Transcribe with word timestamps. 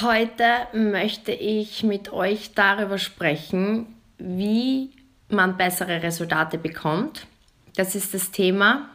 Heute 0.00 0.68
möchte 0.74 1.32
ich 1.32 1.82
mit 1.82 2.12
euch 2.12 2.54
darüber 2.54 2.98
sprechen, 2.98 3.96
wie 4.16 4.90
man 5.28 5.56
bessere 5.56 6.04
Resultate 6.04 6.56
bekommt. 6.56 7.26
Das 7.74 7.96
ist 7.96 8.14
das 8.14 8.30
Thema 8.30 8.90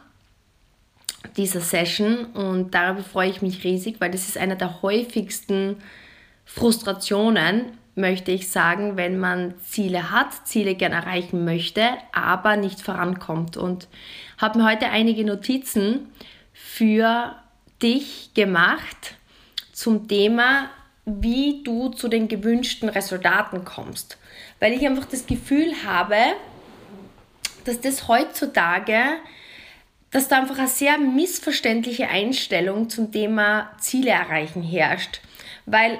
dieser 1.35 1.59
Session 1.59 2.25
und 2.27 2.73
darüber 2.73 3.03
freue 3.03 3.29
ich 3.29 3.41
mich 3.41 3.65
riesig, 3.65 3.99
weil 3.99 4.11
das 4.11 4.29
ist 4.29 4.37
einer 4.37 4.55
der 4.55 4.81
häufigsten 4.81 5.77
Frustrationen, 6.45 7.77
möchte 7.95 8.31
ich 8.31 8.49
sagen, 8.49 8.95
wenn 8.95 9.19
man 9.19 9.55
Ziele 9.59 10.09
hat, 10.11 10.47
Ziele 10.47 10.75
gerne 10.75 10.95
erreichen 10.95 11.43
möchte, 11.43 11.83
aber 12.13 12.55
nicht 12.55 12.81
vorankommt. 12.81 13.57
Und 13.57 13.89
habe 14.37 14.59
mir 14.59 14.65
heute 14.65 14.89
einige 14.89 15.25
Notizen 15.25 16.07
für 16.53 17.35
dich 17.81 18.33
gemacht 18.33 19.15
zum 19.73 20.07
Thema, 20.07 20.69
wie 21.05 21.63
du 21.63 21.89
zu 21.89 22.07
den 22.07 22.27
gewünschten 22.27 22.89
Resultaten 22.89 23.65
kommst. 23.65 24.17
Weil 24.59 24.73
ich 24.73 24.85
einfach 24.85 25.05
das 25.05 25.25
Gefühl 25.25 25.73
habe, 25.85 26.17
dass 27.65 27.81
das 27.81 28.07
heutzutage, 28.07 28.97
dass 30.11 30.27
da 30.27 30.37
einfach 30.37 30.57
eine 30.57 30.67
sehr 30.67 30.97
missverständliche 30.97 32.07
Einstellung 32.07 32.89
zum 32.89 33.11
Thema 33.11 33.71
Ziele 33.79 34.11
erreichen 34.11 34.63
herrscht. 34.63 35.21
Weil 35.65 35.97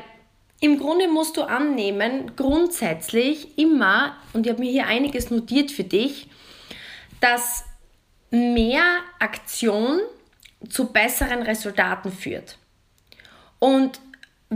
im 0.60 0.80
Grunde 0.80 1.10
musst 1.10 1.36
du 1.36 1.44
annehmen, 1.44 2.36
grundsätzlich 2.38 3.58
immer, 3.58 4.16
und 4.32 4.46
ich 4.46 4.52
habe 4.54 4.62
mir 4.62 4.72
hier 4.72 4.88
einiges 4.88 5.30
notiert 5.30 5.72
für 5.72 5.84
dich, 5.84 6.30
dass 7.20 7.66
mehr 8.32 8.84
Aktion 9.20 10.00
zu 10.70 10.92
besseren 10.92 11.42
Resultaten 11.42 12.12
führt. 12.12 12.58
Und 13.60 14.00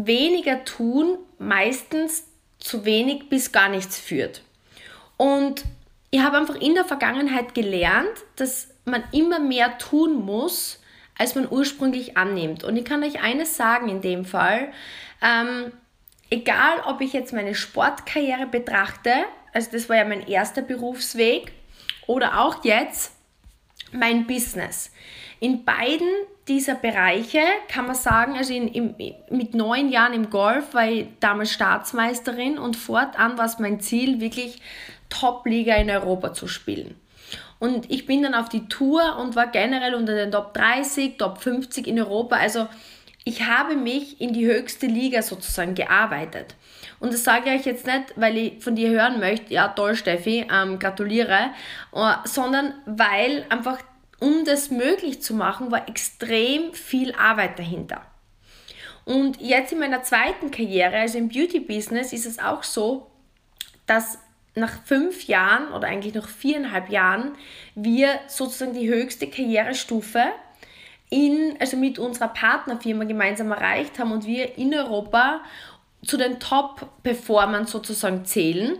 weniger 0.05 0.65
tun 0.65 1.17
meistens 1.39 2.27
zu 2.59 2.85
wenig 2.85 3.29
bis 3.29 3.51
gar 3.51 3.69
nichts 3.69 3.99
führt. 3.99 4.41
Und 5.17 5.63
ich 6.11 6.21
habe 6.21 6.37
einfach 6.37 6.55
in 6.55 6.75
der 6.75 6.85
Vergangenheit 6.85 7.53
gelernt, 7.53 8.23
dass 8.35 8.69
man 8.85 9.03
immer 9.11 9.39
mehr 9.39 9.77
tun 9.77 10.15
muss, 10.25 10.79
als 11.17 11.35
man 11.35 11.47
ursprünglich 11.49 12.17
annimmt. 12.17 12.63
Und 12.63 12.77
ich 12.77 12.85
kann 12.85 13.03
euch 13.03 13.21
eines 13.21 13.57
sagen 13.57 13.89
in 13.89 14.01
dem 14.01 14.25
Fall, 14.25 14.71
ähm, 15.21 15.71
egal 16.29 16.81
ob 16.85 17.01
ich 17.01 17.13
jetzt 17.13 17.33
meine 17.33 17.55
Sportkarriere 17.55 18.45
betrachte, 18.45 19.11
also 19.53 19.71
das 19.71 19.89
war 19.89 19.97
ja 19.97 20.05
mein 20.05 20.27
erster 20.27 20.61
Berufsweg, 20.61 21.51
oder 22.05 22.39
auch 22.39 22.63
jetzt 22.63 23.11
mein 23.91 24.27
Business. 24.27 24.91
In 25.39 25.65
beiden 25.65 26.07
dieser 26.47 26.75
Bereiche 26.75 27.41
kann 27.67 27.85
man 27.85 27.95
sagen, 27.95 28.37
also 28.37 28.53
in, 28.53 28.67
in, 28.69 28.95
mit 29.29 29.53
neun 29.53 29.89
Jahren 29.89 30.13
im 30.13 30.29
Golf 30.29 30.73
war 30.73 30.89
ich 30.89 31.07
damals 31.19 31.51
Staatsmeisterin 31.51 32.57
und 32.57 32.75
fortan 32.75 33.37
war 33.37 33.45
es 33.45 33.59
mein 33.59 33.79
Ziel, 33.79 34.19
wirklich 34.19 34.61
Top-Liga 35.09 35.75
in 35.75 35.89
Europa 35.89 36.33
zu 36.33 36.47
spielen. 36.47 36.95
Und 37.59 37.89
ich 37.91 38.05
bin 38.05 38.23
dann 38.23 38.33
auf 38.33 38.49
die 38.49 38.67
Tour 38.67 39.17
und 39.19 39.35
war 39.35 39.47
generell 39.47 39.95
unter 39.95 40.15
den 40.15 40.31
Top 40.31 40.53
30, 40.53 41.17
Top 41.17 41.39
50 41.39 41.87
in 41.87 41.99
Europa. 41.99 42.35
Also 42.35 42.67
ich 43.23 43.43
habe 43.43 43.75
mich 43.75 44.21
in 44.21 44.31
die 44.31 44.45
höchste 44.45 44.85
Liga 44.85 45.21
sozusagen 45.21 45.75
gearbeitet. 45.75 46.55
Und 46.99 47.13
das 47.13 47.23
sage 47.23 47.49
ich 47.49 47.59
euch 47.59 47.65
jetzt 47.65 47.85
nicht, 47.85 48.13
weil 48.15 48.37
ich 48.37 48.63
von 48.63 48.75
dir 48.75 48.89
hören 48.89 49.19
möchte, 49.19 49.53
ja 49.53 49.67
toll 49.67 49.95
Steffi, 49.95 50.47
ähm, 50.51 50.79
gratuliere, 50.79 51.51
äh, 51.93 52.13
sondern 52.23 52.73
weil 52.85 53.45
einfach 53.49 53.79
um 54.19 54.45
das 54.45 54.71
möglich 54.71 55.21
zu 55.21 55.33
machen, 55.33 55.71
war 55.71 55.87
extrem 55.87 56.73
viel 56.73 57.13
Arbeit 57.13 57.59
dahinter. 57.59 58.01
Und 59.05 59.39
jetzt 59.39 59.71
in 59.71 59.79
meiner 59.79 60.03
zweiten 60.03 60.51
Karriere, 60.51 60.97
also 60.97 61.17
im 61.17 61.29
Beauty-Business, 61.29 62.11
ist 62.13 62.25
es 62.25 62.39
auch 62.39 62.63
so, 62.63 63.09
dass 63.85 64.19
nach 64.55 64.83
fünf 64.83 65.27
Jahren 65.27 65.71
oder 65.71 65.87
eigentlich 65.87 66.13
noch 66.13 66.27
viereinhalb 66.27 66.89
Jahren 66.89 67.35
wir 67.75 68.09
sozusagen 68.27 68.73
die 68.73 68.89
höchste 68.89 69.27
Karrierestufe 69.27 70.23
in, 71.09 71.55
also 71.59 71.77
mit 71.77 71.99
unserer 71.99 72.27
Partnerfirma 72.27 73.05
gemeinsam 73.05 73.51
erreicht 73.51 73.97
haben 73.99 74.11
und 74.11 74.25
wir 74.25 74.57
in 74.57 74.73
Europa 74.73 75.41
zu 76.05 76.17
den 76.17 76.39
Top-Performern 76.39 77.65
sozusagen 77.65 78.25
zählen. 78.25 78.77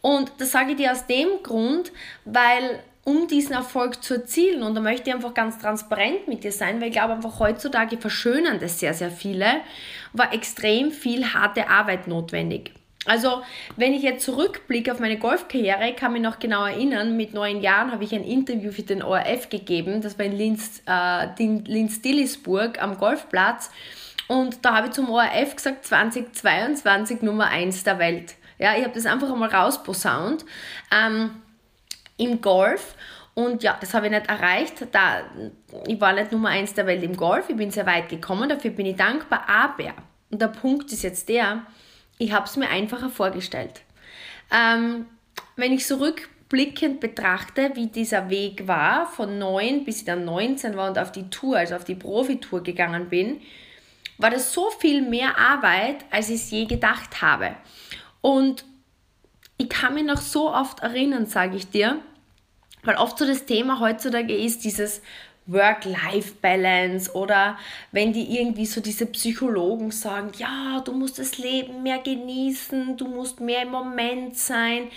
Und 0.00 0.32
das 0.38 0.50
sage 0.50 0.72
ich 0.72 0.76
dir 0.76 0.92
aus 0.92 1.06
dem 1.06 1.42
Grund, 1.42 1.92
weil 2.24 2.82
um 3.04 3.26
diesen 3.26 3.52
Erfolg 3.52 4.02
zu 4.02 4.14
erzielen. 4.14 4.62
Und 4.62 4.74
da 4.74 4.80
möchte 4.80 5.10
ich 5.10 5.14
einfach 5.14 5.34
ganz 5.34 5.58
transparent 5.58 6.28
mit 6.28 6.44
dir 6.44 6.52
sein, 6.52 6.80
weil 6.80 6.88
ich 6.88 6.94
glaube 6.94 7.14
einfach 7.14 7.40
heutzutage 7.40 7.98
verschönern 7.98 8.60
das 8.60 8.78
sehr, 8.78 8.94
sehr 8.94 9.10
viele, 9.10 9.46
war 10.12 10.32
extrem 10.32 10.92
viel 10.92 11.32
harte 11.34 11.68
Arbeit 11.68 12.06
notwendig. 12.06 12.72
Also, 13.04 13.42
wenn 13.76 13.94
ich 13.94 14.02
jetzt 14.02 14.24
zurückblicke 14.24 14.92
auf 14.92 15.00
meine 15.00 15.18
Golfkarriere, 15.18 15.92
kann 15.94 16.12
mich 16.12 16.22
noch 16.22 16.38
genau 16.38 16.64
erinnern, 16.64 17.16
mit 17.16 17.34
neun 17.34 17.60
Jahren 17.60 17.90
habe 17.90 18.04
ich 18.04 18.14
ein 18.14 18.22
Interview 18.22 18.70
für 18.70 18.82
den 18.82 19.02
ORF 19.02 19.48
gegeben, 19.48 20.02
das 20.02 20.18
war 20.18 20.26
in 20.26 20.36
Linz, 20.36 20.82
äh, 20.88 21.26
Linz-Dillisburg 21.36 22.80
am 22.80 22.98
Golfplatz. 22.98 23.70
Und 24.28 24.64
da 24.64 24.76
habe 24.76 24.86
ich 24.86 24.92
zum 24.92 25.10
ORF 25.10 25.56
gesagt, 25.56 25.84
2022 25.84 27.22
Nummer 27.22 27.48
1 27.48 27.82
der 27.82 27.98
Welt. 27.98 28.36
Ja, 28.58 28.76
ich 28.76 28.84
habe 28.84 28.94
das 28.94 29.06
einfach 29.06 29.32
einmal 29.32 29.48
rausposaunt. 29.48 30.44
Ähm, 30.92 31.32
im 32.16 32.40
Golf. 32.40 32.94
Und 33.34 33.62
ja, 33.62 33.76
das 33.80 33.94
habe 33.94 34.06
ich 34.06 34.12
nicht 34.12 34.28
erreicht. 34.28 34.86
Da, 34.92 35.22
ich 35.86 36.00
war 36.00 36.12
nicht 36.12 36.32
Nummer 36.32 36.50
1 36.50 36.74
der 36.74 36.86
Welt 36.86 37.02
im 37.02 37.16
Golf. 37.16 37.48
Ich 37.48 37.56
bin 37.56 37.70
sehr 37.70 37.86
weit 37.86 38.08
gekommen, 38.08 38.48
dafür 38.48 38.70
bin 38.72 38.86
ich 38.86 38.96
dankbar. 38.96 39.48
Aber, 39.48 39.94
und 40.30 40.40
der 40.40 40.48
Punkt 40.48 40.92
ist 40.92 41.02
jetzt 41.02 41.28
der, 41.28 41.66
ich 42.18 42.32
habe 42.32 42.46
es 42.46 42.56
mir 42.56 42.68
einfacher 42.68 43.08
vorgestellt. 43.08 43.82
Ähm, 44.52 45.06
wenn 45.56 45.72
ich 45.72 45.86
zurückblickend 45.86 47.00
betrachte, 47.00 47.70
wie 47.74 47.86
dieser 47.86 48.28
Weg 48.28 48.68
war, 48.68 49.06
von 49.06 49.38
9 49.38 49.84
bis 49.84 50.00
ich 50.00 50.04
dann 50.04 50.24
19 50.24 50.76
war 50.76 50.90
und 50.90 50.98
auf 50.98 51.10
die 51.10 51.30
Tour, 51.30 51.56
also 51.56 51.74
auf 51.74 51.84
die 51.84 51.94
Profitour 51.94 52.62
gegangen 52.62 53.08
bin, 53.08 53.40
war 54.18 54.30
das 54.30 54.52
so 54.52 54.70
viel 54.70 55.02
mehr 55.02 55.38
Arbeit, 55.38 56.04
als 56.10 56.28
ich 56.28 56.36
es 56.36 56.50
je 56.50 56.66
gedacht 56.66 57.22
habe. 57.22 57.56
Und 58.20 58.64
ich 59.62 59.68
kann 59.68 59.94
mich 59.94 60.04
noch 60.04 60.20
so 60.20 60.52
oft 60.52 60.80
erinnern, 60.80 61.26
sage 61.26 61.56
ich 61.56 61.70
dir, 61.70 61.98
weil 62.82 62.96
oft 62.96 63.16
so 63.16 63.26
das 63.26 63.46
Thema 63.46 63.78
heutzutage 63.78 64.36
ist 64.36 64.64
dieses 64.64 65.02
Work-Life-Balance 65.46 67.12
oder 67.12 67.58
wenn 67.92 68.12
die 68.12 68.38
irgendwie 68.38 68.66
so 68.66 68.80
diese 68.80 69.06
Psychologen 69.06 69.92
sagen, 69.92 70.32
ja, 70.38 70.80
du 70.84 70.92
musst 70.92 71.18
das 71.18 71.38
Leben 71.38 71.82
mehr 71.82 71.98
genießen, 71.98 72.96
du 72.96 73.06
musst 73.06 73.40
mehr 73.40 73.62
im 73.62 73.70
Moment 73.70 74.36
sein. 74.36 74.88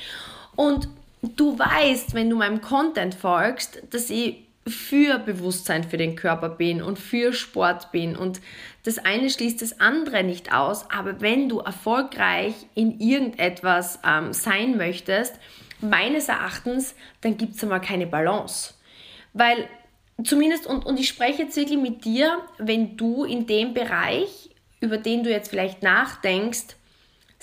Und 0.55 0.87
du 1.21 1.57
weißt, 1.57 2.15
wenn 2.15 2.29
du 2.29 2.35
meinem 2.35 2.61
Content 2.61 3.13
folgst, 3.13 3.81
dass 3.91 4.09
ich 4.09 4.44
für 4.67 5.19
Bewusstsein 5.19 5.83
für 5.83 5.97
den 5.97 6.15
Körper 6.15 6.49
bin 6.49 6.81
und 6.81 6.97
für 6.97 7.33
Sport 7.33 7.91
bin. 7.91 8.15
Und 8.15 8.41
das 8.83 8.97
eine 8.97 9.29
schließt 9.29 9.61
das 9.61 9.79
andere 9.79 10.23
nicht 10.23 10.53
aus. 10.53 10.89
Aber 10.89 11.21
wenn 11.21 11.49
du 11.49 11.59
erfolgreich 11.59 12.53
in 12.73 12.99
irgendetwas 12.99 13.99
ähm, 14.05 14.33
sein 14.33 14.77
möchtest, 14.77 15.35
meines 15.81 16.29
Erachtens, 16.29 16.95
dann 17.21 17.37
gibt 17.37 17.55
es 17.55 17.63
einmal 17.63 17.81
keine 17.81 18.07
Balance. 18.07 18.73
Weil 19.33 19.67
zumindest, 20.23 20.65
und, 20.65 20.85
und 20.85 20.99
ich 20.99 21.09
spreche 21.09 21.43
jetzt 21.43 21.57
wirklich 21.57 21.79
mit 21.79 22.05
dir, 22.05 22.39
wenn 22.57 22.97
du 22.97 23.23
in 23.23 23.45
dem 23.45 23.73
Bereich, 23.73 24.49
über 24.79 24.97
den 24.97 25.23
du 25.23 25.29
jetzt 25.29 25.49
vielleicht 25.49 25.83
nachdenkst, 25.83 26.75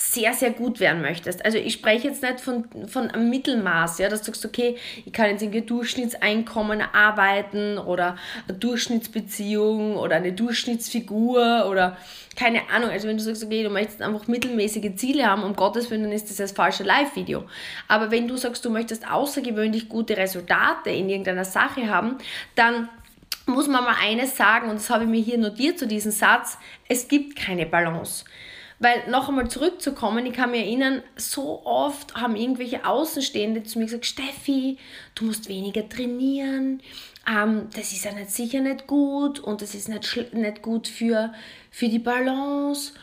sehr, 0.05 0.35
sehr 0.35 0.51
gut 0.51 0.81
werden 0.81 1.01
möchtest. 1.01 1.45
Also 1.45 1.59
ich 1.59 1.75
spreche 1.75 2.09
jetzt 2.09 2.23
nicht 2.23 2.41
von, 2.41 2.65
von 2.89 3.11
einem 3.11 3.31
Mittelmaß, 3.31 3.99
ja, 3.99 4.09
dass 4.09 4.21
du 4.21 4.27
sagst, 4.27 4.45
okay, 4.45 4.77
ich 5.07 5.13
kann 5.13 5.31
jetzt 5.31 5.43
irgendwie 5.43 5.63
Durchschnittseinkommen 5.63 6.83
arbeiten 6.93 7.79
oder 7.79 8.17
eine 8.49 8.59
Durchschnittsbeziehung 8.59 9.97
oder 9.97 10.17
eine 10.17 10.33
Durchschnittsfigur 10.33 11.69
oder 11.71 11.97
keine 12.35 12.69
Ahnung. 12.71 12.91
Also 12.91 13.07
wenn 13.07 13.17
du 13.17 13.23
sagst, 13.23 13.45
okay, 13.45 13.63
du 13.63 13.71
möchtest 13.71 14.03
einfach 14.03 14.27
mittelmäßige 14.27 14.97
Ziele 14.97 15.25
haben, 15.25 15.45
um 15.45 15.55
Gottes 15.55 15.89
Willen, 15.91 16.03
dann 16.03 16.13
ist 16.13 16.29
das 16.31 16.37
das 16.39 16.53
falsche 16.53 16.83
Live-Video. 16.83 17.45
Aber 17.87 18.11
wenn 18.11 18.27
du 18.27 18.37
sagst, 18.37 18.65
du 18.65 18.71
möchtest 18.71 19.09
außergewöhnlich 19.09 19.89
gute 19.89 20.17
Resultate 20.17 20.91
in 20.91 21.09
irgendeiner 21.09 21.45
Sache 21.45 21.89
haben, 21.89 22.19
dann 22.57 22.89
muss 23.47 23.69
man 23.69 23.85
mal 23.85 23.97
eines 24.03 24.37
sagen, 24.37 24.69
und 24.69 24.77
das 24.77 24.91
habe 24.91 25.05
ich 25.05 25.11
mir 25.11 25.21
hier 25.21 25.39
notiert 25.39 25.79
zu 25.79 25.87
diesem 25.87 26.13
Satz, 26.13 26.59
es 26.89 27.09
gibt 27.09 27.37
keine 27.37 27.67
Balance. 27.67 28.25
Weil 28.83 29.09
noch 29.09 29.29
einmal 29.29 29.49
zurückzukommen, 29.49 30.27
ich 30.27 30.33
kann 30.33 30.51
mich 30.51 30.63
erinnern, 30.63 31.05
so 31.15 31.65
oft 31.65 32.17
haben 32.17 32.35
irgendwelche 32.35 32.85
Außenstehende 32.85 33.63
zu 33.63 33.79
mir 33.79 33.85
gesagt, 33.85 34.07
Steffi, 34.07 34.77
du 35.15 35.27
musst 35.27 35.49
weniger 35.49 35.89
trainieren, 35.89 36.83
ähm, 37.31 37.69
das 37.77 37.93
ist 37.93 38.05
ja 38.05 38.13
nicht 38.13 38.33
sicher 38.33 38.59
nicht 38.59 38.89
gut 38.89 39.39
und 39.39 39.63
das 39.63 39.77
ist 39.77 39.89
nicht, 39.89 40.35
nicht 40.35 40.63
gut 40.63 40.89
für, 40.89 41.33
für 41.71 41.89
die 41.89 42.01
Balance. 42.01 42.95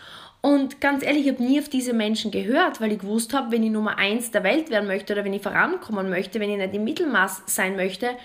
Und 0.41 0.81
ganz 0.81 1.01
ehrlich, 1.01 1.27
ich 1.27 1.31
habe 1.33 1.43
nie 1.43 1.59
auf 1.59 1.69
diese 1.69 1.93
Menschen 1.93 2.31
gehört, 2.31 2.81
weil 2.81 2.91
ich 2.91 2.99
gewusst 2.99 3.33
habe, 3.33 3.53
wenn 3.53 3.63
ich 3.63 3.71
Nummer 3.71 3.97
eins 3.97 4.31
der 4.31 4.43
Welt 4.43 4.69
werden 4.69 4.87
möchte 4.87 5.13
oder 5.13 5.23
wenn 5.23 5.33
ich 5.33 5.41
vorankommen 5.41 6.09
möchte, 6.09 6.41
wenn 6.41 6.49
ich 6.49 6.57
nicht 6.57 6.73
im 6.73 6.83
Mittelmaß 6.83 7.43
sein 7.45 7.77
möchte, 7.77 8.17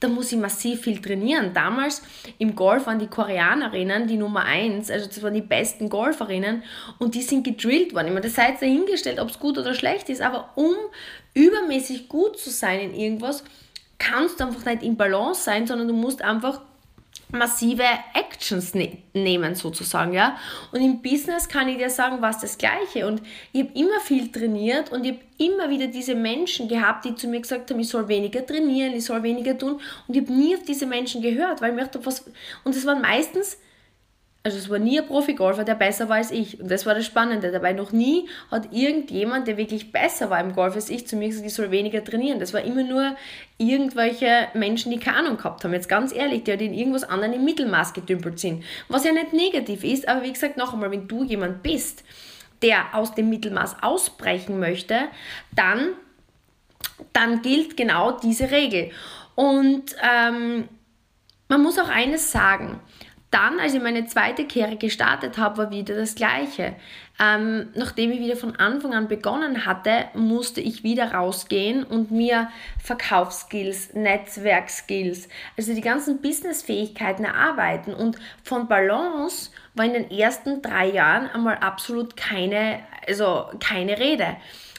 da 0.00 0.08
muss 0.08 0.32
ich 0.32 0.38
massiv 0.38 0.82
viel 0.82 1.00
trainieren. 1.00 1.52
Damals 1.54 2.02
im 2.38 2.54
Golf 2.54 2.86
waren 2.86 2.98
die 2.98 3.06
Koreanerinnen 3.06 4.06
die 4.06 4.16
Nummer 4.16 4.44
eins, 4.44 4.90
also 4.90 5.06
das 5.06 5.22
waren 5.22 5.34
die 5.34 5.40
besten 5.40 5.88
Golferinnen 5.88 6.62
und 6.98 7.14
die 7.14 7.22
sind 7.22 7.44
gedrillt 7.44 7.94
worden. 7.94 8.08
Ich 8.08 8.12
meine, 8.12 8.26
das 8.26 8.34
sei 8.34 8.50
jetzt 8.50 8.62
dahingestellt, 8.62 9.18
ob 9.18 9.30
es 9.30 9.38
gut 9.38 9.58
oder 9.58 9.74
schlecht 9.74 10.08
ist, 10.08 10.20
aber 10.20 10.50
um 10.54 10.74
übermäßig 11.34 12.08
gut 12.08 12.38
zu 12.38 12.50
sein 12.50 12.80
in 12.80 12.94
irgendwas, 12.94 13.44
kannst 13.98 14.40
du 14.40 14.44
einfach 14.44 14.64
nicht 14.66 14.82
in 14.82 14.96
Balance 14.96 15.42
sein, 15.42 15.66
sondern 15.66 15.88
du 15.88 15.94
musst 15.94 16.22
einfach 16.22 16.60
massive 17.30 17.84
Actions 18.14 18.74
ne 18.74 18.98
nehmen 19.12 19.54
sozusagen, 19.54 20.12
ja. 20.12 20.36
Und 20.72 20.80
im 20.80 21.02
Business 21.02 21.48
kann 21.48 21.68
ich 21.68 21.78
dir 21.78 21.90
sagen, 21.90 22.20
war 22.22 22.30
es 22.30 22.38
das 22.38 22.58
Gleiche. 22.58 23.06
Und 23.06 23.22
ich 23.52 23.62
habe 23.62 23.72
immer 23.74 24.00
viel 24.00 24.30
trainiert 24.30 24.92
und 24.92 25.04
ich 25.04 25.12
habe 25.12 25.22
immer 25.38 25.70
wieder 25.70 25.86
diese 25.88 26.14
Menschen 26.14 26.68
gehabt, 26.68 27.04
die 27.04 27.14
zu 27.14 27.28
mir 27.28 27.40
gesagt 27.40 27.70
haben, 27.70 27.80
ich 27.80 27.88
soll 27.88 28.08
weniger 28.08 28.44
trainieren, 28.44 28.94
ich 28.94 29.04
soll 29.04 29.22
weniger 29.22 29.56
tun. 29.56 29.80
Und 30.06 30.16
ich 30.16 30.22
habe 30.22 30.32
nie 30.32 30.54
auf 30.54 30.62
diese 30.62 30.86
Menschen 30.86 31.22
gehört, 31.22 31.60
weil 31.60 31.70
ich 31.70 31.76
möchte 31.76 32.04
was. 32.04 32.24
Und 32.64 32.76
es 32.76 32.86
waren 32.86 33.02
meistens 33.02 33.58
also 34.46 34.58
es 34.58 34.70
war 34.70 34.78
nie 34.78 35.00
ein 35.00 35.04
Profi-Golfer, 35.08 35.64
der 35.64 35.74
besser 35.74 36.08
war 36.08 36.18
als 36.18 36.30
ich. 36.30 36.60
Und 36.60 36.70
das 36.70 36.86
war 36.86 36.94
das 36.94 37.04
Spannende. 37.04 37.50
Dabei 37.50 37.72
noch 37.72 37.90
nie 37.90 38.28
hat 38.48 38.72
irgendjemand, 38.72 39.48
der 39.48 39.56
wirklich 39.56 39.90
besser 39.90 40.30
war 40.30 40.38
im 40.38 40.54
Golf 40.54 40.76
als 40.76 40.88
ich, 40.88 41.04
zu 41.04 41.16
mir 41.16 41.26
gesagt, 41.26 41.44
ich 41.44 41.52
soll 41.52 41.72
weniger 41.72 42.04
trainieren. 42.04 42.38
Das 42.38 42.54
war 42.54 42.60
immer 42.60 42.84
nur 42.84 43.16
irgendwelche 43.58 44.46
Menschen, 44.54 44.92
die 44.92 45.00
keine 45.00 45.16
Ahnung 45.16 45.36
gehabt 45.36 45.64
haben. 45.64 45.72
Jetzt 45.72 45.88
ganz 45.88 46.14
ehrlich, 46.14 46.44
die 46.44 46.52
halt 46.52 46.60
in 46.60 46.74
irgendwas 46.74 47.02
anderem 47.02 47.32
im 47.32 47.44
Mittelmaß 47.44 47.92
gedümpelt 47.92 48.38
sind. 48.38 48.62
Was 48.86 49.02
ja 49.02 49.10
nicht 49.10 49.32
negativ 49.32 49.82
ist, 49.82 50.06
aber 50.06 50.22
wie 50.22 50.32
gesagt, 50.32 50.56
noch 50.56 50.72
einmal, 50.72 50.92
wenn 50.92 51.08
du 51.08 51.24
jemand 51.24 51.64
bist, 51.64 52.04
der 52.62 52.94
aus 52.94 53.16
dem 53.16 53.28
Mittelmaß 53.28 53.82
ausbrechen 53.82 54.60
möchte, 54.60 55.08
dann, 55.56 55.88
dann 57.12 57.42
gilt 57.42 57.76
genau 57.76 58.12
diese 58.12 58.52
Regel. 58.52 58.92
Und 59.34 59.96
ähm, 60.08 60.68
man 61.48 61.62
muss 61.64 61.80
auch 61.80 61.88
eines 61.88 62.30
sagen, 62.30 62.78
dann, 63.36 63.60
als 63.60 63.74
ich 63.74 63.82
meine 63.82 64.06
zweite 64.06 64.46
Kehre 64.46 64.76
gestartet 64.76 65.36
habe, 65.36 65.58
war 65.58 65.70
wieder 65.70 65.94
das 65.94 66.14
Gleiche. 66.14 66.74
Ähm, 67.20 67.68
nachdem 67.74 68.10
ich 68.10 68.20
wieder 68.20 68.36
von 68.36 68.56
Anfang 68.56 68.94
an 68.94 69.08
begonnen 69.08 69.66
hatte, 69.66 70.06
musste 70.14 70.62
ich 70.62 70.84
wieder 70.84 71.12
rausgehen 71.12 71.84
und 71.84 72.10
mir 72.10 72.48
Verkaufsskills, 72.82 73.92
Netzwerkskills, 73.92 75.28
also 75.58 75.74
die 75.74 75.82
ganzen 75.82 76.22
Businessfähigkeiten 76.22 77.26
erarbeiten. 77.26 77.92
Und 77.92 78.16
von 78.42 78.68
Balance 78.68 79.50
war 79.74 79.84
in 79.84 79.92
den 79.92 80.10
ersten 80.10 80.62
drei 80.62 80.86
Jahren 80.86 81.28
einmal 81.28 81.56
absolut 81.56 82.16
keine, 82.16 82.80
also 83.06 83.50
keine 83.60 83.98
Rede. 83.98 84.36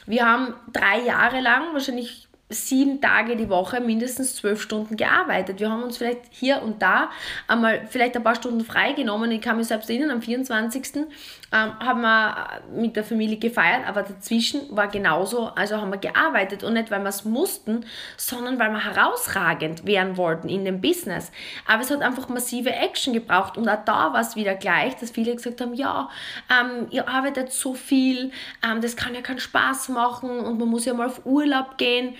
Wir 0.07 0.25
haben 0.25 0.55
drei 0.73 1.01
Jahre 1.01 1.41
lang, 1.41 1.73
wahrscheinlich 1.73 2.26
sieben 2.49 3.01
Tage 3.01 3.35
die 3.35 3.49
Woche 3.49 3.81
mindestens 3.81 4.35
zwölf 4.35 4.61
Stunden 4.61 4.95
gearbeitet. 4.95 5.59
Wir 5.59 5.69
haben 5.69 5.83
uns 5.83 5.97
vielleicht 5.97 6.21
hier 6.29 6.61
und 6.61 6.81
da 6.81 7.09
einmal 7.47 7.85
vielleicht 7.89 8.15
ein 8.15 8.23
paar 8.23 8.35
Stunden 8.35 8.63
freigenommen. 8.63 9.29
Ich 9.31 9.41
kann 9.41 9.57
mich 9.57 9.67
selbst 9.67 9.89
erinnern, 9.89 10.11
am 10.11 10.21
24. 10.21 10.95
Ähm, 10.95 11.05
haben 11.51 12.01
wir 12.01 12.61
mit 12.73 12.95
der 12.95 13.03
Familie 13.03 13.37
gefeiert, 13.37 13.87
aber 13.87 14.03
dazwischen 14.03 14.61
war 14.75 14.87
genauso, 14.87 15.47
also 15.47 15.77
haben 15.77 15.91
wir 15.91 15.97
gearbeitet 15.97 16.63
und 16.63 16.73
nicht, 16.73 16.89
weil 16.89 17.01
wir 17.01 17.09
es 17.09 17.25
mussten, 17.25 17.85
sondern 18.15 18.59
weil 18.59 18.71
wir 18.71 18.83
herausragend 18.83 19.85
werden 19.85 20.15
wollten 20.15 20.47
in 20.47 20.63
dem 20.63 20.79
Business. 20.79 21.31
Aber 21.65 21.83
es 21.83 21.91
hat 21.91 22.01
einfach 22.01 22.29
massive 22.29 22.71
Action 22.71 23.13
gebraucht 23.13 23.57
und 23.57 23.67
auch 23.67 23.83
da 23.85 24.13
war 24.13 24.21
es 24.21 24.35
wieder 24.37 24.55
gleich, 24.55 24.95
dass 24.95 25.11
viele 25.11 25.35
gesagt 25.35 25.59
haben, 25.59 25.73
ja, 25.73 26.09
ähm, 26.49 26.87
ihr 26.91 27.07
arbeitet 27.09 27.51
so 27.51 27.73
viel, 27.73 28.31
ähm, 28.65 28.81
das 28.81 28.95
kann 28.95 29.15
ja 29.15 29.21
keinen 29.21 29.39
Spaß 29.39 29.89
machen 29.89 30.39
und 30.39 30.59
man 30.59 30.67
muss 30.69 30.85
ja 30.85 30.93
mal 30.93 31.07
auf 31.07 31.25
Urlaub 31.25 31.77
gehen. 31.77 32.15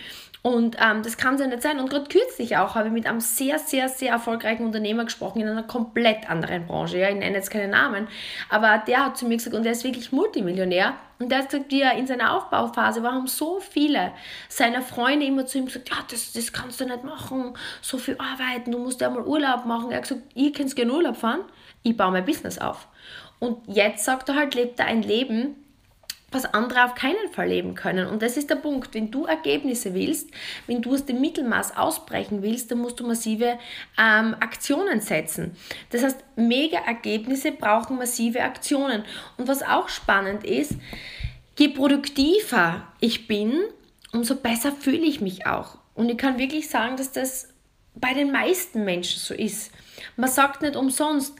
Und 0.47 0.77
ähm, 0.79 1.03
das 1.03 1.17
kann 1.17 1.35
es 1.35 1.41
ja 1.41 1.47
nicht 1.47 1.61
sein. 1.61 1.77
Und 1.77 1.89
gerade 1.89 2.07
kürzlich 2.07 2.55
auch 2.55 2.73
habe 2.75 2.87
ich 2.87 2.93
mit 2.93 3.05
einem 3.05 3.19
sehr, 3.19 3.59
sehr, 3.59 3.89
sehr 3.89 4.13
erfolgreichen 4.13 4.65
Unternehmer 4.65 5.03
gesprochen 5.03 5.41
in 5.41 5.47
einer 5.49 5.63
komplett 5.63 6.29
anderen 6.29 6.65
Branche. 6.67 6.99
Ja, 6.99 7.09
ich 7.09 7.17
nenne 7.17 7.35
jetzt 7.35 7.51
keine 7.51 7.67
Namen. 7.67 8.07
Aber 8.47 8.81
der 8.87 9.07
hat 9.07 9.17
zu 9.17 9.25
mir 9.25 9.35
gesagt, 9.35 9.57
und 9.57 9.63
der 9.63 9.73
ist 9.73 9.83
wirklich 9.83 10.13
Multimillionär. 10.13 10.93
Und 11.19 11.33
der 11.33 11.39
hat 11.39 11.49
gesagt, 11.49 11.69
wie 11.69 11.81
er 11.81 11.97
in 11.97 12.07
seiner 12.07 12.33
Aufbauphase 12.33 13.03
war, 13.03 13.11
haben 13.11 13.27
so 13.27 13.59
viele 13.59 14.13
seiner 14.47 14.81
Freunde 14.81 15.25
immer 15.25 15.45
zu 15.45 15.57
ihm 15.57 15.65
gesagt, 15.65 15.89
ja, 15.89 15.97
das, 16.09 16.31
das 16.31 16.53
kannst 16.53 16.79
du 16.79 16.85
nicht 16.85 17.03
machen, 17.03 17.53
so 17.81 17.97
viel 17.97 18.15
arbeiten, 18.17 18.71
du 18.71 18.79
musst 18.79 19.01
ja 19.01 19.09
mal 19.09 19.25
Urlaub 19.25 19.65
machen. 19.65 19.91
Er 19.91 19.97
hat 19.97 20.03
gesagt, 20.07 20.21
ihr 20.33 20.53
könnt 20.53 20.73
gerne 20.77 20.93
Urlaub 20.93 21.17
fahren, 21.17 21.41
ich 21.83 21.97
baue 21.97 22.11
mein 22.11 22.23
Business 22.23 22.57
auf. 22.57 22.87
Und 23.39 23.57
jetzt 23.67 24.05
sagt 24.05 24.29
er 24.29 24.35
halt, 24.35 24.55
lebt 24.55 24.79
er 24.79 24.85
ein 24.85 25.01
Leben, 25.01 25.57
was 26.31 26.45
andere 26.45 26.83
auf 26.83 26.95
keinen 26.95 27.31
Fall 27.31 27.47
leben 27.47 27.73
können. 27.73 28.07
Und 28.07 28.21
das 28.21 28.35
ist 28.35 28.49
der 28.49 28.55
Punkt. 28.55 28.93
Wenn 28.93 29.11
du 29.11 29.25
Ergebnisse 29.25 29.93
willst, 29.93 30.29
wenn 30.65 30.81
du 30.81 30.93
aus 30.93 31.05
dem 31.05 31.21
Mittelmaß 31.21 31.77
ausbrechen 31.77 32.41
willst, 32.41 32.69
dann 32.69 32.79
musst 32.79 32.99
du 32.99 33.07
massive 33.07 33.57
ähm, 33.97 34.35
Aktionen 34.39 34.99
setzen. 34.99 35.55
Das 35.89 36.03
heißt, 36.03 36.17
mega 36.35 36.79
Ergebnisse 36.79 37.53
brauchen 37.53 37.97
massive 37.97 38.41
Aktionen. 38.41 39.03
Und 39.37 39.47
was 39.47 39.63
auch 39.63 39.87
spannend 39.87 40.43
ist, 40.43 40.73
je 41.57 41.69
produktiver 41.69 42.87
ich 42.99 43.27
bin, 43.27 43.63
umso 44.11 44.35
besser 44.35 44.73
fühle 44.73 45.05
ich 45.05 45.21
mich 45.21 45.47
auch. 45.47 45.77
Und 45.93 46.09
ich 46.09 46.17
kann 46.17 46.37
wirklich 46.37 46.69
sagen, 46.69 46.97
dass 46.97 47.13
das 47.13 47.53
bei 47.95 48.13
den 48.13 48.31
meisten 48.31 48.83
Menschen 48.83 49.19
so 49.19 49.33
ist. 49.33 49.71
Man 50.15 50.29
sagt 50.29 50.61
nicht 50.61 50.75
umsonst, 50.75 51.33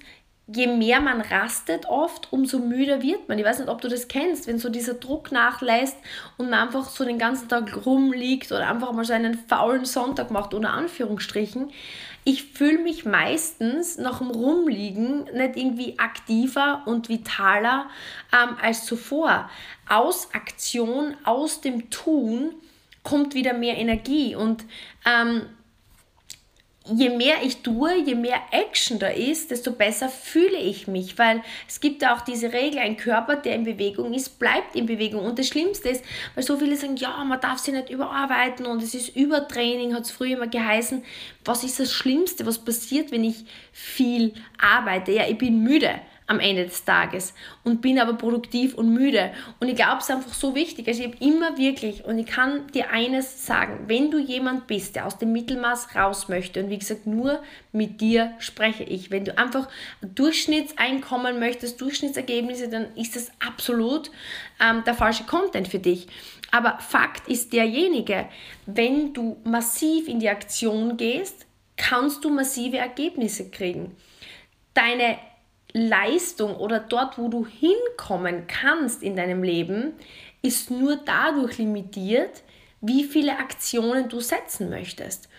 je 0.47 0.67
mehr 0.67 1.01
man 1.01 1.19
rastet 1.21 1.87
oft, 1.87 2.31
umso 2.31 2.59
müder 2.59 3.01
wird 3.01 3.27
man. 3.27 3.37
Ich 3.37 3.45
weiß 3.45 3.59
nicht, 3.59 3.69
ob 3.69 3.81
du 3.81 3.89
das 3.89 4.07
kennst, 4.07 4.47
wenn 4.47 4.59
so 4.59 4.69
dieser 4.69 4.93
Druck 4.93 5.31
nachlässt 5.31 5.97
und 6.37 6.49
man 6.49 6.67
einfach 6.67 6.89
so 6.89 7.03
den 7.03 7.19
ganzen 7.19 7.49
Tag 7.49 7.85
rumliegt 7.85 8.51
oder 8.51 8.69
einfach 8.69 8.93
mal 8.93 9.03
so 9.03 9.13
einen 9.13 9.37
faulen 9.37 9.85
Sonntag 9.85 10.31
macht, 10.31 10.53
unter 10.53 10.71
Anführungsstrichen. 10.71 11.71
Ich 12.23 12.45
fühle 12.45 12.79
mich 12.79 13.05
meistens 13.05 13.97
nach 13.97 14.19
dem 14.19 14.31
Rumliegen 14.31 15.25
nicht 15.25 15.55
irgendwie 15.55 15.99
aktiver 15.99 16.83
und 16.85 17.09
vitaler 17.09 17.87
ähm, 18.33 18.55
als 18.61 18.85
zuvor. 18.85 19.49
Aus 19.87 20.33
Aktion, 20.33 21.15
aus 21.23 21.61
dem 21.61 21.89
Tun 21.89 22.53
kommt 23.03 23.33
wieder 23.33 23.53
mehr 23.53 23.77
Energie 23.77 24.35
und 24.35 24.65
ähm, 25.05 25.43
je 26.93 27.09
mehr 27.09 27.35
ich 27.43 27.57
tue, 27.57 27.95
je 28.03 28.15
mehr 28.15 28.39
Action 28.51 28.99
da 28.99 29.07
ist, 29.07 29.51
desto 29.51 29.71
besser 29.71 30.09
fühle 30.09 30.57
ich 30.57 30.87
mich, 30.87 31.17
weil 31.17 31.41
es 31.67 31.79
gibt 31.79 32.01
ja 32.01 32.15
auch 32.15 32.21
diese 32.21 32.53
Regel, 32.53 32.79
ein 32.79 32.97
Körper, 32.97 33.35
der 33.35 33.55
in 33.55 33.63
Bewegung 33.63 34.13
ist, 34.13 34.39
bleibt 34.39 34.75
in 34.75 34.85
Bewegung. 34.85 35.25
Und 35.25 35.39
das 35.39 35.47
Schlimmste 35.47 35.89
ist, 35.89 36.03
weil 36.35 36.43
so 36.43 36.57
viele 36.57 36.75
sagen, 36.75 36.97
ja, 36.97 37.23
man 37.23 37.39
darf 37.41 37.59
sich 37.59 37.73
nicht 37.73 37.89
überarbeiten 37.89 38.65
und 38.65 38.81
es 38.81 38.93
ist 38.93 39.15
Übertraining, 39.15 39.93
hat 39.93 40.03
es 40.03 40.11
früher 40.11 40.37
immer 40.37 40.47
geheißen. 40.47 41.03
Was 41.45 41.63
ist 41.63 41.79
das 41.79 41.93
Schlimmste, 41.93 42.45
was 42.45 42.59
passiert, 42.59 43.11
wenn 43.11 43.23
ich 43.23 43.45
viel 43.71 44.33
arbeite? 44.57 45.11
Ja, 45.11 45.27
ich 45.27 45.37
bin 45.37 45.63
müde 45.63 45.99
am 46.27 46.41
Ende 46.41 46.65
des 46.65 46.83
Tages 46.83 47.33
und 47.63 47.81
bin 47.81 47.99
aber 47.99 48.13
produktiv 48.13 48.75
und 48.75 48.93
müde. 48.93 49.31
Und 49.61 49.69
ich 49.69 49.75
glaube, 49.75 49.97
es 49.99 50.09
ist 50.09 50.11
einfach 50.11 50.33
so 50.33 50.55
wichtig. 50.55 50.87
Also 50.87 51.01
ich 51.01 51.07
habe 51.07 51.17
immer 51.23 51.57
wirklich, 51.57 52.03
und 52.03 52.19
ich 52.19 52.25
kann 52.25 52.67
dir 52.73 52.89
eines 52.91 53.45
sagen, 53.45 53.85
wenn 53.87 54.11
du 54.11 54.19
jemand 54.19 54.67
bist, 54.67 54.97
der 54.97 55.05
aus 55.05 55.17
dem 55.17 55.31
Mittelmaß 55.31 55.95
raus 55.95 56.27
möchte, 56.27 56.61
und 56.61 56.69
wie 56.69 56.77
gesagt, 56.77 57.07
nur 57.07 57.41
mit 57.71 58.01
dir 58.01 58.33
spreche 58.39 58.83
ich, 58.83 59.09
wenn 59.09 59.23
du 59.23 59.37
einfach 59.37 59.69
Durchschnittseinkommen 60.01 61.39
möchtest, 61.39 61.79
Durchschnittsergebnisse, 61.79 62.67
dann 62.67 62.93
ist 62.95 63.15
das 63.15 63.31
absolut 63.45 64.11
ähm, 64.61 64.83
der 64.85 64.95
falsche 64.95 65.23
Content 65.23 65.69
für 65.69 65.79
dich. 65.79 66.07
Aber 66.51 66.77
Fakt 66.79 67.29
ist 67.29 67.53
derjenige, 67.53 68.27
wenn 68.65 69.13
du 69.13 69.37
massiv 69.45 70.09
in 70.09 70.19
die 70.19 70.29
Aktion 70.29 70.97
gehst, 70.97 71.45
kannst 71.77 72.25
du 72.25 72.29
massive 72.29 72.77
Ergebnisse 72.77 73.49
kriegen. 73.49 73.95
Deine 74.73 75.17
Leistung 75.77 76.55
oder 76.55 76.79
dort, 76.79 77.17
wo 77.17 77.29
du 77.29 77.45
hinkommen 77.45 78.47
kannst 78.47 79.03
in 79.03 79.15
deinem 79.15 79.43
Leben, 79.43 79.93
ist 80.41 80.71
nur 80.71 80.97
dadurch 80.97 81.57
limitiert, 81.57 82.43
wie 82.81 83.03
viele 83.03 83.37
Aktionen 83.39 84.09
du 84.09 84.19
setzen 84.19 84.69
möchtest. 84.69 85.29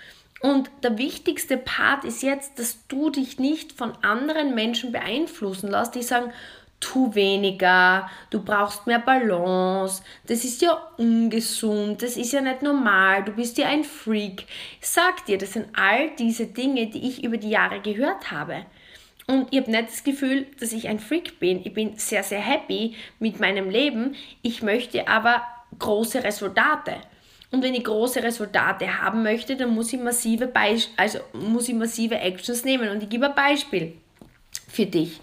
Und 0.41 0.71
der 0.83 0.99
wichtigste 0.99 1.57
Part 1.57 2.05
ist 2.05 2.23
jetzt, 2.23 2.59
dass 2.59 2.87
du 2.87 3.11
dich 3.11 3.39
nicht 3.39 3.73
von 3.73 3.93
anderen 4.03 4.55
Menschen 4.55 4.93
beeinflussen 4.93 5.71
lässt, 5.71 5.95
die 5.95 6.03
sagen, 6.03 6.33
tu 6.81 7.15
weniger, 7.15 8.09
du 8.31 8.43
brauchst 8.43 8.87
mehr 8.87 9.01
Balance, 9.01 10.03
das 10.27 10.45
ist 10.45 10.63
ja 10.63 10.79
ungesund, 10.97 12.03
das 12.03 12.17
ist 12.17 12.33
ja 12.33 12.41
nicht 12.41 12.63
normal, 12.63 13.25
du 13.25 13.33
bist 13.33 13.59
ja 13.59 13.67
ein 13.67 13.83
Freak. 13.83 14.47
Sag 14.81 15.27
dir, 15.27 15.39
das 15.39 15.55
sind 15.55 15.69
all 15.77 16.11
diese 16.17 16.47
Dinge, 16.47 16.87
die 16.87 17.09
ich 17.09 17.25
über 17.25 17.37
die 17.37 17.51
Jahre 17.51 17.81
gehört 17.81 18.31
habe. 18.31 18.65
Und 19.29 19.49
ich 19.51 19.61
habe 19.61 19.71
nicht 19.71 19.89
das 19.89 20.05
Gefühl, 20.05 20.47
dass 20.59 20.73
ich 20.73 20.89
ein 20.89 20.99
Freak 20.99 21.39
bin. 21.39 21.61
Ich 21.65 21.75
bin 21.75 21.97
sehr, 21.99 22.23
sehr 22.23 22.41
happy 22.41 22.97
mit 23.19 23.39
meinem 23.39 23.69
Leben. 23.69 24.17
Ich 24.43 24.63
möchte 24.63 25.07
aber 25.07 25.43
große 25.79 26.25
Resultate. 26.25 26.95
Und 27.51 27.63
wenn 27.63 27.75
ich 27.75 27.85
große 27.85 28.23
Resultate 28.23 29.03
haben 29.03 29.23
möchte, 29.23 29.55
dann 29.57 29.75
muss 29.75 29.93
ich 29.93 30.01
massive, 30.01 30.47
Beisp 30.47 30.91
also 30.97 31.19
muss 31.35 31.69
ich 31.69 31.75
massive 31.75 32.19
Actions 32.19 32.65
nehmen. 32.65 32.89
Und 32.89 33.03
ich 33.03 33.09
gebe 33.09 33.27
ein 33.27 33.35
Beispiel. 33.35 33.93
für 34.69 34.87
dich. 34.87 35.21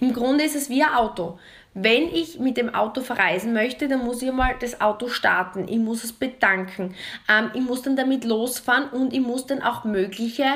Im 0.00 0.12
Grunde 0.12 0.44
ist 0.44 0.56
es 0.56 0.68
wie 0.68 0.82
ein 0.82 0.94
Auto. 0.94 1.38
Wenn 1.74 2.12
ich 2.12 2.40
mit 2.40 2.56
dem 2.56 2.74
Auto 2.74 3.00
verreisen 3.00 3.52
möchte, 3.52 3.86
dann 3.86 4.04
muss 4.04 4.22
ich 4.22 4.32
mal 4.32 4.56
das 4.60 4.80
Auto 4.80 5.08
starten. 5.08 5.68
Ich 5.68 5.78
muss 5.78 6.02
es 6.02 6.12
bedanken. 6.12 6.94
Ähm, 7.28 7.50
ich 7.54 7.60
muss 7.60 7.82
dann 7.82 7.96
damit 7.96 8.24
losfahren 8.24 8.90
und 8.90 9.12
ich 9.12 9.20
muss 9.20 9.46
dann 9.46 9.62
auch 9.62 9.84
mögliche 9.84 10.46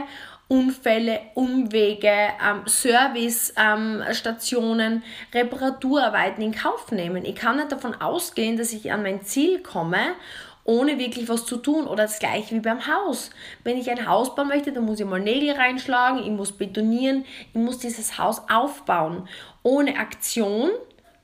Unfälle, 0.48 1.20
Umwege, 1.34 2.08
ähm, 2.08 2.62
Servicestationen, 2.66 4.92
ähm, 4.92 5.02
Reparaturarbeiten 5.32 6.42
in 6.42 6.54
Kauf 6.54 6.92
nehmen. 6.92 7.24
Ich 7.24 7.36
kann 7.36 7.56
nicht 7.56 7.72
davon 7.72 7.94
ausgehen, 7.94 8.56
dass 8.56 8.72
ich 8.72 8.92
an 8.92 9.02
mein 9.02 9.22
Ziel 9.22 9.62
komme 9.62 10.14
ohne 10.64 10.98
wirklich 10.98 11.28
was 11.28 11.46
zu 11.46 11.58
tun. 11.58 11.86
Oder 11.86 12.04
das 12.04 12.18
gleiche 12.18 12.54
wie 12.54 12.60
beim 12.60 12.86
Haus. 12.86 13.30
Wenn 13.62 13.78
ich 13.78 13.90
ein 13.90 14.06
Haus 14.06 14.34
bauen 14.34 14.48
möchte, 14.48 14.72
dann 14.72 14.84
muss 14.84 15.00
ich 15.00 15.06
mal 15.06 15.20
Nägel 15.20 15.52
reinschlagen, 15.52 16.22
ich 16.22 16.30
muss 16.30 16.52
betonieren, 16.52 17.24
ich 17.52 17.60
muss 17.60 17.78
dieses 17.78 18.18
Haus 18.18 18.42
aufbauen. 18.48 19.28
Ohne 19.62 19.98
Aktion 19.98 20.70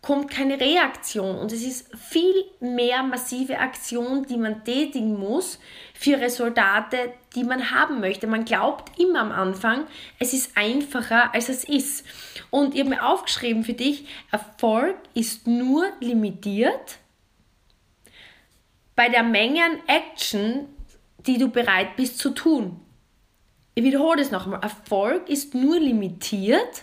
kommt 0.02 0.30
keine 0.30 0.58
Reaktion 0.58 1.38
und 1.38 1.52
es 1.52 1.62
ist 1.62 1.94
viel 1.94 2.46
mehr 2.60 3.02
massive 3.02 3.58
Aktion, 3.58 4.24
die 4.24 4.38
man 4.38 4.64
tätigen 4.64 5.18
muss 5.18 5.58
für 5.92 6.18
Resultate, 6.18 7.12
die 7.34 7.44
man 7.44 7.70
haben 7.70 8.00
möchte. 8.00 8.26
Man 8.26 8.44
glaubt 8.44 8.98
immer 8.98 9.20
am 9.20 9.32
Anfang, 9.32 9.86
es 10.18 10.32
ist 10.32 10.56
einfacher, 10.56 11.32
als 11.34 11.48
es 11.48 11.64
ist. 11.64 12.04
Und 12.50 12.74
ich 12.74 12.80
habe 12.80 12.90
mir 12.90 13.06
aufgeschrieben 13.06 13.64
für 13.64 13.74
dich, 13.74 14.06
Erfolg 14.30 14.96
ist 15.14 15.46
nur 15.46 15.86
limitiert 16.00 16.98
bei 18.96 19.08
der 19.08 19.22
Menge 19.22 19.64
an 19.64 19.78
Action, 19.86 20.66
die 21.26 21.38
du 21.38 21.48
bereit 21.48 21.96
bist 21.96 22.18
zu 22.18 22.30
tun. 22.30 22.80
Ich 23.74 23.84
wiederhole 23.84 24.20
es 24.20 24.30
nochmal. 24.30 24.60
Erfolg 24.62 25.28
ist 25.28 25.54
nur 25.54 25.78
limitiert 25.78 26.82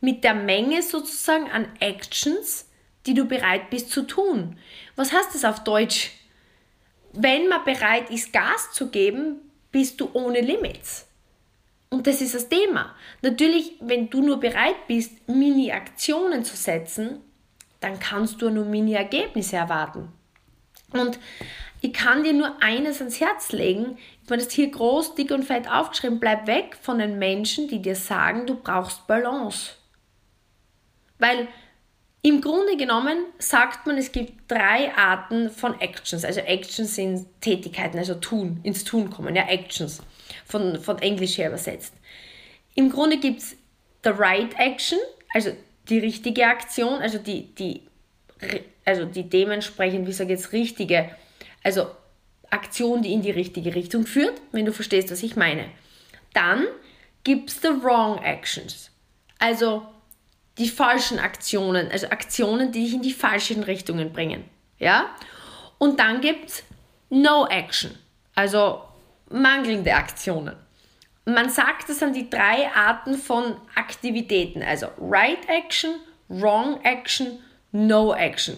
mit 0.00 0.24
der 0.24 0.34
Menge 0.34 0.82
sozusagen 0.82 1.50
an 1.50 1.66
Actions, 1.80 2.66
die 3.06 3.14
du 3.14 3.24
bereit 3.24 3.70
bist 3.70 3.90
zu 3.90 4.06
tun. 4.06 4.56
Was 4.96 5.12
heißt 5.12 5.34
das 5.34 5.44
auf 5.44 5.64
Deutsch? 5.64 6.12
Wenn 7.12 7.48
man 7.48 7.64
bereit 7.64 8.10
ist, 8.10 8.32
Gas 8.32 8.72
zu 8.72 8.90
geben, 8.90 9.40
bist 9.70 10.00
du 10.00 10.10
ohne 10.12 10.40
Limits. 10.40 11.06
Und 11.90 12.06
das 12.06 12.20
ist 12.20 12.34
das 12.34 12.48
Thema. 12.48 12.94
Natürlich, 13.22 13.74
wenn 13.80 14.10
du 14.10 14.20
nur 14.20 14.40
bereit 14.40 14.86
bist, 14.86 15.28
Mini-Aktionen 15.28 16.44
zu 16.44 16.56
setzen, 16.56 17.20
dann 17.80 17.98
kannst 17.98 18.42
du 18.42 18.50
nur 18.50 18.64
Mini-Ergebnisse 18.64 19.56
erwarten. 19.56 20.12
Und 20.92 21.18
ich 21.80 21.92
kann 21.92 22.24
dir 22.24 22.32
nur 22.32 22.60
eines 22.62 23.00
ans 23.00 23.20
Herz 23.20 23.52
legen. 23.52 23.98
Ich 24.24 24.30
habe 24.30 24.42
das 24.42 24.52
hier 24.52 24.70
groß, 24.70 25.14
dick 25.14 25.30
und 25.30 25.44
fett 25.44 25.70
aufgeschrieben. 25.70 26.18
Bleib 26.18 26.46
weg 26.46 26.76
von 26.80 26.98
den 26.98 27.18
Menschen, 27.18 27.68
die 27.68 27.80
dir 27.80 27.94
sagen, 27.94 28.46
du 28.46 28.56
brauchst 28.56 29.06
Balance. 29.06 29.72
Weil 31.18 31.48
im 32.28 32.42
Grunde 32.42 32.76
genommen 32.76 33.24
sagt 33.38 33.86
man, 33.86 33.96
es 33.96 34.12
gibt 34.12 34.50
drei 34.50 34.92
Arten 34.94 35.48
von 35.48 35.80
Actions. 35.80 36.26
Also 36.26 36.40
Actions 36.40 36.94
sind 36.94 37.26
Tätigkeiten, 37.40 37.98
also 37.98 38.14
tun, 38.16 38.60
ins 38.64 38.84
Tun 38.84 39.08
kommen, 39.08 39.34
ja, 39.34 39.48
Actions, 39.48 40.02
von, 40.44 40.78
von 40.78 40.98
Englisch 40.98 41.38
her 41.38 41.48
übersetzt. 41.48 41.94
Im 42.74 42.90
Grunde 42.90 43.18
gibt 43.18 43.40
es 43.40 43.56
the 44.04 44.10
right 44.10 44.54
action, 44.58 44.98
also 45.32 45.56
die 45.88 45.98
richtige 45.98 46.46
Aktion, 46.46 47.00
also 47.00 47.16
die, 47.16 47.54
die, 47.54 47.80
also 48.84 49.06
die 49.06 49.28
dementsprechend, 49.28 50.06
wie 50.06 50.12
sage 50.12 50.34
ich 50.34 50.40
jetzt, 50.40 50.52
richtige, 50.52 51.10
also 51.62 51.86
Aktion, 52.50 53.00
die 53.00 53.14
in 53.14 53.22
die 53.22 53.30
richtige 53.30 53.74
Richtung 53.74 54.06
führt, 54.06 54.38
wenn 54.52 54.66
du 54.66 54.72
verstehst, 54.72 55.10
was 55.10 55.22
ich 55.22 55.36
meine. 55.36 55.64
Dann 56.34 56.66
gibt 57.24 57.48
es 57.48 57.62
the 57.62 57.68
wrong 57.82 58.22
actions, 58.22 58.90
also 59.38 59.86
die 60.58 60.68
falschen 60.68 61.18
Aktionen, 61.18 61.90
also 61.90 62.08
Aktionen, 62.08 62.72
die 62.72 62.84
dich 62.84 62.94
in 62.94 63.02
die 63.02 63.12
falschen 63.12 63.62
Richtungen 63.62 64.12
bringen. 64.12 64.44
Ja? 64.78 65.10
Und 65.78 66.00
dann 66.00 66.20
gibt 66.20 66.50
es 66.50 66.62
No 67.10 67.46
Action, 67.46 67.96
also 68.34 68.82
mangelnde 69.30 69.94
Aktionen. 69.94 70.56
Man 71.24 71.50
sagt, 71.50 71.88
das 71.88 71.98
sind 71.98 72.16
die 72.16 72.30
drei 72.30 72.70
Arten 72.74 73.14
von 73.14 73.56
Aktivitäten, 73.74 74.62
also 74.62 74.88
Right 74.98 75.48
Action, 75.48 75.96
Wrong 76.28 76.82
Action, 76.82 77.38
No 77.70 78.14
Action. 78.14 78.56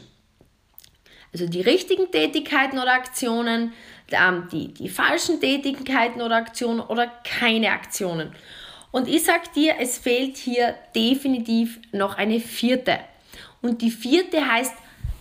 Also 1.33 1.47
die 1.47 1.61
richtigen 1.61 2.11
Tätigkeiten 2.11 2.79
oder 2.79 2.93
Aktionen, 2.93 3.73
ähm, 4.11 4.49
die, 4.51 4.73
die 4.75 4.89
falschen 4.89 5.41
Tätigkeiten 5.41 6.23
oder 6.23 6.37
Aktionen 6.37 6.81
oder 6.81 7.07
keine 7.25 7.71
Aktionen. 7.71 8.35
Und 8.93 9.09
ich 9.09 9.25
sag 9.25 9.53
dir, 9.53 9.77
es 9.79 9.99
fehlt 9.99 10.37
hier 10.37 10.75
definitiv 10.95 11.79
noch 11.93 12.17
eine 12.17 12.41
vierte. 12.41 12.99
Und 13.63 13.83
die 13.83 13.91
vierte 13.91 14.47
heißt 14.47 14.75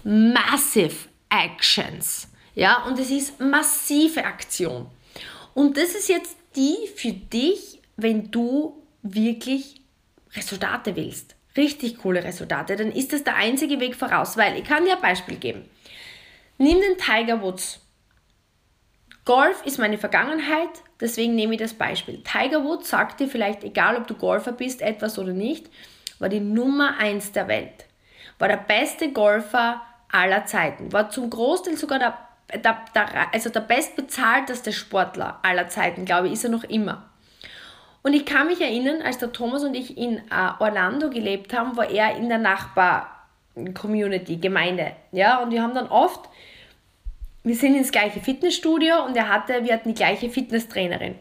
Massive 0.03 0.95
Actions. 1.29 2.27
Ja, 2.55 2.83
und 2.85 2.99
es 2.99 3.11
ist 3.11 3.39
massive 3.39 4.25
Aktion. 4.25 4.87
Und 5.53 5.77
das 5.77 5.95
ist 5.95 6.09
jetzt 6.09 6.35
die 6.55 6.75
für 6.95 7.11
dich, 7.11 7.79
wenn 7.95 8.31
du 8.31 8.81
wirklich 9.03 9.81
Resultate 10.35 10.95
willst. 10.95 11.35
Richtig 11.57 11.97
coole 11.97 12.23
Resultate, 12.23 12.75
dann 12.75 12.91
ist 12.91 13.13
das 13.13 13.23
der 13.23 13.35
einzige 13.35 13.79
Weg 13.79 13.95
voraus, 13.95 14.37
weil 14.37 14.57
ich 14.57 14.63
kann 14.63 14.85
dir 14.85 14.95
ein 14.95 15.01
Beispiel 15.01 15.37
geben. 15.37 15.65
Nimm 16.57 16.79
den 16.79 16.97
Tiger 16.97 17.41
Woods. 17.41 17.79
Golf 19.29 19.63
ist 19.63 19.77
meine 19.77 19.99
Vergangenheit, 19.99 20.81
deswegen 20.99 21.35
nehme 21.35 21.53
ich 21.53 21.59
das 21.59 21.75
Beispiel. 21.75 22.23
Tiger 22.23 22.63
Woods 22.63 22.89
sagt 22.89 23.19
dir 23.19 23.27
vielleicht, 23.27 23.63
egal 23.63 23.95
ob 23.95 24.07
du 24.07 24.15
Golfer 24.15 24.53
bist, 24.53 24.81
etwas 24.81 25.19
oder 25.19 25.33
nicht, 25.33 25.69
war 26.17 26.29
die 26.29 26.39
Nummer 26.39 26.97
1 26.97 27.33
der 27.33 27.47
Welt. 27.47 27.85
War 28.39 28.47
der 28.47 28.57
beste 28.57 29.11
Golfer 29.11 29.83
aller 30.11 30.47
Zeiten. 30.47 30.91
War 30.93 31.11
zum 31.11 31.29
Großteil 31.29 31.77
sogar 31.77 31.99
der, 31.99 32.17
der, 32.59 32.79
der, 32.95 33.31
also 33.31 33.51
der 33.51 33.59
bestbezahlteste 33.59 34.73
Sportler 34.73 35.37
aller 35.43 35.67
Zeiten, 35.67 36.05
glaube 36.05 36.25
ich, 36.25 36.33
ist 36.33 36.45
er 36.45 36.49
noch 36.49 36.63
immer. 36.63 37.03
Und 38.01 38.13
ich 38.13 38.25
kann 38.25 38.47
mich 38.47 38.61
erinnern, 38.61 39.03
als 39.03 39.19
der 39.19 39.31
Thomas 39.31 39.63
und 39.63 39.75
ich 39.75 39.95
in 39.95 40.23
uh, 40.31 40.53
Orlando 40.57 41.11
gelebt 41.11 41.53
haben, 41.53 41.77
war 41.77 41.87
er 41.87 42.15
in 42.15 42.29
der 42.29 42.39
Nachbar-Community, 42.39 44.37
Gemeinde. 44.37 44.93
Ja, 45.11 45.37
und 45.43 45.51
wir 45.51 45.61
haben 45.61 45.75
dann 45.75 45.89
oft 45.89 46.27
wir 47.43 47.55
sind 47.55 47.75
ins 47.75 47.91
gleiche 47.91 48.19
Fitnessstudio 48.19 49.05
und 49.05 49.15
er 49.15 49.29
hatte, 49.29 49.63
wir 49.63 49.73
hatten 49.73 49.89
die 49.89 49.95
gleiche 49.95 50.29
Fitnesstrainerin. 50.29 51.15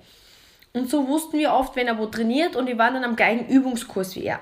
Und 0.72 0.90
so 0.90 1.08
wussten 1.08 1.38
wir 1.38 1.52
oft, 1.52 1.76
wenn 1.76 1.86
er 1.86 1.98
wo 1.98 2.06
trainiert 2.06 2.56
und 2.56 2.66
wir 2.66 2.78
waren 2.78 2.94
dann 2.94 3.04
am 3.04 3.16
gleichen 3.16 3.48
Übungskurs 3.48 4.16
wie 4.16 4.24
er. 4.24 4.40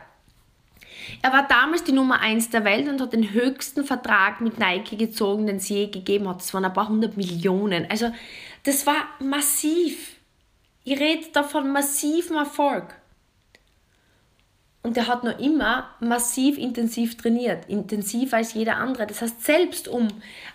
Er 1.23 1.33
war 1.33 1.47
damals 1.47 1.85
die 1.85 1.93
Nummer 1.93 2.21
1 2.21 2.51
der 2.51 2.65
Welt 2.65 2.89
und 2.89 3.01
hat 3.01 3.13
den 3.13 3.33
höchsten 3.33 3.85
Vertrag 3.85 4.41
mit 4.41 4.59
Nike 4.59 4.97
gezogen, 4.97 5.47
den 5.47 5.57
es 5.57 5.69
je 5.69 5.87
gegeben 5.87 6.29
hat. 6.29 6.41
Das 6.41 6.53
waren 6.53 6.65
ein 6.65 6.73
paar 6.73 6.89
hundert 6.89 7.17
Millionen. 7.17 7.89
Also 7.91 8.11
das 8.65 8.87
war 8.87 9.09
massiv. 9.21 10.17
Ich 10.85 10.99
rede 10.99 11.27
davon 11.33 11.71
massivem 11.73 12.37
Erfolg. 12.37 12.95
Und 14.87 14.97
der 14.97 15.09
hat 15.09 15.25
noch 15.25 15.37
immer 15.41 15.91
massiv 15.99 16.57
intensiv 16.59 17.17
trainiert, 17.17 17.69
intensiver 17.69 18.37
als 18.37 18.55
jeder 18.55 18.77
andere. 18.77 19.09
Das 19.09 19.21
heißt, 19.21 19.45
selbst 19.45 19.89
um 19.89 20.07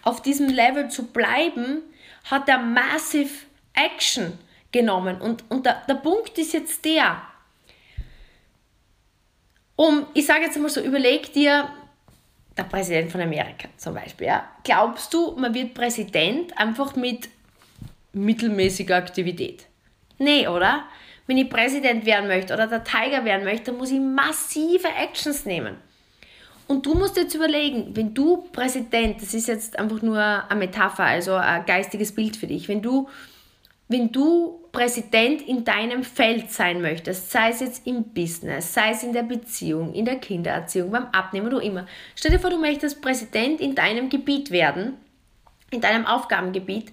auf 0.03 0.21
diesem 0.21 0.47
Level 0.47 0.89
zu 0.89 1.07
bleiben, 1.07 1.81
hat 2.23 2.47
er 2.47 2.57
massive 2.57 3.29
Action 3.73 4.31
genommen. 4.71 5.19
Und, 5.19 5.43
und 5.51 5.65
der, 5.65 5.81
der 5.85 5.95
Punkt 5.95 6.37
ist 6.37 6.53
jetzt 6.53 6.85
der, 6.85 7.21
um, 9.75 10.05
ich 10.13 10.25
sage 10.25 10.43
jetzt 10.43 10.57
mal 10.57 10.69
so, 10.69 10.79
überleg 10.79 11.33
dir, 11.33 11.67
der 12.55 12.63
Präsident 12.63 13.11
von 13.11 13.19
Amerika 13.19 13.67
zum 13.75 13.95
Beispiel, 13.95 14.27
ja, 14.27 14.49
glaubst 14.63 15.13
du, 15.13 15.35
man 15.35 15.53
wird 15.53 15.73
Präsident 15.73 16.57
einfach 16.57 16.95
mit 16.95 17.27
mittelmäßiger 18.13 18.95
Aktivität? 18.95 19.67
Nee, 20.19 20.47
oder? 20.47 20.85
Wenn 21.31 21.37
ich 21.37 21.49
Präsident 21.49 22.05
werden 22.05 22.27
möchte 22.27 22.53
oder 22.53 22.67
der 22.67 22.83
Tiger 22.83 23.23
werden 23.23 23.45
möchte, 23.45 23.71
dann 23.71 23.77
muss 23.77 23.89
ich 23.89 24.01
massive 24.01 24.89
Actions 25.01 25.45
nehmen. 25.45 25.77
Und 26.67 26.85
du 26.85 26.93
musst 26.93 27.15
jetzt 27.15 27.33
überlegen, 27.33 27.95
wenn 27.95 28.13
du 28.13 28.49
Präsident, 28.51 29.21
das 29.21 29.33
ist 29.33 29.47
jetzt 29.47 29.79
einfach 29.79 30.01
nur 30.01 30.19
eine 30.19 30.59
Metapher, 30.59 31.05
also 31.05 31.35
ein 31.35 31.65
geistiges 31.65 32.13
Bild 32.13 32.35
für 32.35 32.47
dich, 32.47 32.67
wenn 32.67 32.81
du, 32.81 33.07
wenn 33.87 34.11
du 34.11 34.59
Präsident 34.73 35.41
in 35.47 35.63
deinem 35.63 36.03
Feld 36.03 36.51
sein 36.51 36.81
möchtest, 36.81 37.31
sei 37.31 37.51
es 37.51 37.61
jetzt 37.61 37.87
im 37.87 38.03
Business, 38.03 38.73
sei 38.73 38.91
es 38.91 39.01
in 39.01 39.13
der 39.13 39.23
Beziehung, 39.23 39.93
in 39.93 40.03
der 40.03 40.17
Kindererziehung, 40.17 40.91
beim 40.91 41.05
Abnehmen 41.13 41.47
oder 41.47 41.63
immer, 41.63 41.85
stell 42.13 42.31
dir 42.31 42.39
vor, 42.39 42.49
du 42.49 42.57
möchtest 42.57 43.01
Präsident 43.01 43.61
in 43.61 43.73
deinem 43.73 44.09
Gebiet 44.09 44.51
werden, 44.51 44.97
in 45.71 45.79
deinem 45.79 46.05
Aufgabengebiet, 46.05 46.91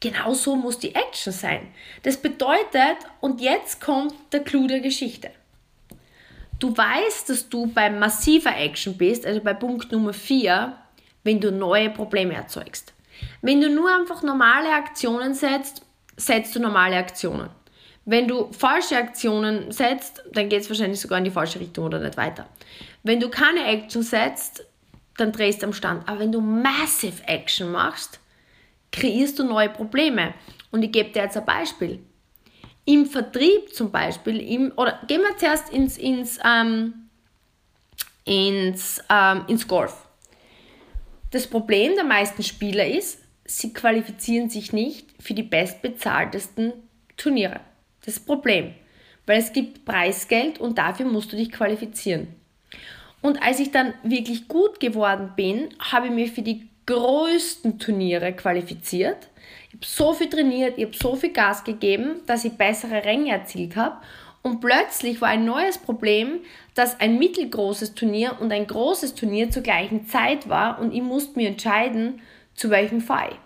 Genauso 0.00 0.56
muss 0.56 0.78
die 0.78 0.94
Action 0.94 1.32
sein. 1.32 1.68
Das 2.02 2.16
bedeutet, 2.16 2.96
und 3.20 3.40
jetzt 3.40 3.80
kommt 3.80 4.14
der 4.32 4.40
Clou 4.40 4.66
der 4.66 4.80
Geschichte. 4.80 5.30
Du 6.58 6.76
weißt, 6.76 7.28
dass 7.28 7.48
du 7.48 7.66
bei 7.66 7.90
massiver 7.90 8.56
Action 8.56 8.96
bist, 8.96 9.26
also 9.26 9.40
bei 9.40 9.54
Punkt 9.54 9.92
Nummer 9.92 10.12
4, 10.12 10.76
wenn 11.22 11.40
du 11.40 11.52
neue 11.52 11.90
Probleme 11.90 12.34
erzeugst. 12.34 12.92
Wenn 13.42 13.60
du 13.60 13.68
nur 13.68 13.94
einfach 13.94 14.22
normale 14.22 14.70
Aktionen 14.70 15.34
setzt, 15.34 15.82
setzt 16.16 16.54
du 16.54 16.60
normale 16.60 16.96
Aktionen. 16.96 17.50
Wenn 18.06 18.26
du 18.26 18.50
falsche 18.52 18.96
Aktionen 18.96 19.70
setzt, 19.70 20.22
dann 20.32 20.48
geht 20.48 20.62
es 20.62 20.70
wahrscheinlich 20.70 21.00
sogar 21.00 21.18
in 21.18 21.24
die 21.24 21.30
falsche 21.30 21.60
Richtung 21.60 21.84
oder 21.84 21.98
nicht 21.98 22.16
weiter. 22.16 22.46
Wenn 23.02 23.20
du 23.20 23.28
keine 23.28 23.64
Action 23.66 24.02
setzt, 24.02 24.64
dann 25.16 25.32
drehst 25.32 25.62
du 25.62 25.66
am 25.66 25.72
Stand. 25.72 26.08
Aber 26.08 26.20
wenn 26.20 26.32
du 26.32 26.40
Massive 26.40 27.22
Action 27.26 27.70
machst, 27.70 28.18
kreierst 28.92 29.38
du 29.38 29.44
neue 29.44 29.68
Probleme. 29.68 30.34
Und 30.70 30.82
ich 30.82 30.92
gebe 30.92 31.10
dir 31.10 31.22
jetzt 31.22 31.36
ein 31.36 31.44
Beispiel. 31.44 32.00
Im 32.84 33.06
Vertrieb 33.06 33.74
zum 33.74 33.90
Beispiel, 33.90 34.40
im, 34.40 34.72
oder 34.76 35.00
gehen 35.06 35.20
wir 35.20 35.36
zuerst 35.36 35.72
ins, 35.72 35.98
ins, 35.98 36.38
ähm, 36.44 36.94
ins, 38.24 39.02
ähm, 39.10 39.44
ins 39.48 39.66
Golf. 39.68 39.94
Das 41.30 41.46
Problem 41.46 41.94
der 41.94 42.04
meisten 42.04 42.42
Spieler 42.42 42.86
ist, 42.86 43.22
sie 43.44 43.72
qualifizieren 43.72 44.50
sich 44.50 44.72
nicht 44.72 45.06
für 45.20 45.34
die 45.34 45.42
bestbezahltesten 45.42 46.72
Turniere. 47.16 47.60
Das 48.04 48.18
Problem, 48.18 48.74
weil 49.26 49.38
es 49.38 49.52
gibt 49.52 49.84
Preisgeld 49.84 50.58
und 50.58 50.78
dafür 50.78 51.06
musst 51.06 51.32
du 51.32 51.36
dich 51.36 51.52
qualifizieren. 51.52 52.34
Und 53.22 53.42
als 53.42 53.60
ich 53.60 53.70
dann 53.70 53.92
wirklich 54.02 54.48
gut 54.48 54.80
geworden 54.80 55.32
bin, 55.36 55.68
habe 55.78 56.06
ich 56.06 56.12
mich 56.12 56.32
für 56.32 56.42
die 56.42 56.69
größten 56.86 57.78
Turniere 57.78 58.32
qualifiziert. 58.32 59.28
Ich 59.68 59.74
habe 59.74 59.86
so 59.86 60.12
viel 60.12 60.28
trainiert, 60.28 60.78
ich 60.78 60.84
habe 60.84 60.96
so 60.96 61.16
viel 61.16 61.32
Gas 61.32 61.64
gegeben, 61.64 62.20
dass 62.26 62.44
ich 62.44 62.52
bessere 62.52 63.04
Ränge 63.04 63.30
erzielt 63.30 63.76
habe. 63.76 63.96
Und 64.42 64.60
plötzlich 64.60 65.20
war 65.20 65.28
ein 65.28 65.44
neues 65.44 65.78
Problem, 65.78 66.40
dass 66.74 66.98
ein 66.98 67.18
mittelgroßes 67.18 67.94
Turnier 67.94 68.36
und 68.40 68.52
ein 68.52 68.66
großes 68.66 69.14
Turnier 69.14 69.50
zur 69.50 69.62
gleichen 69.62 70.06
Zeit 70.06 70.48
war 70.48 70.80
und 70.80 70.94
ich 70.94 71.02
musste 71.02 71.38
mir 71.38 71.48
entscheiden, 71.48 72.22
zu 72.54 72.70
welchem 72.70 73.00
fahre 73.00 73.36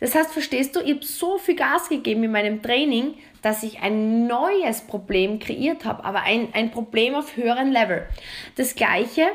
Das 0.00 0.14
heißt, 0.14 0.32
verstehst 0.32 0.76
du, 0.76 0.80
ich 0.80 0.94
habe 0.94 1.04
so 1.04 1.38
viel 1.38 1.56
Gas 1.56 1.88
gegeben 1.88 2.22
in 2.22 2.30
meinem 2.30 2.62
Training, 2.62 3.14
dass 3.42 3.64
ich 3.64 3.80
ein 3.80 4.26
neues 4.26 4.82
Problem 4.82 5.40
kreiert 5.40 5.84
habe, 5.84 6.04
aber 6.04 6.22
ein, 6.22 6.48
ein 6.52 6.70
Problem 6.70 7.14
auf 7.14 7.36
höherem 7.36 7.72
Level. 7.72 8.06
Das 8.56 8.74
gleiche 8.74 9.28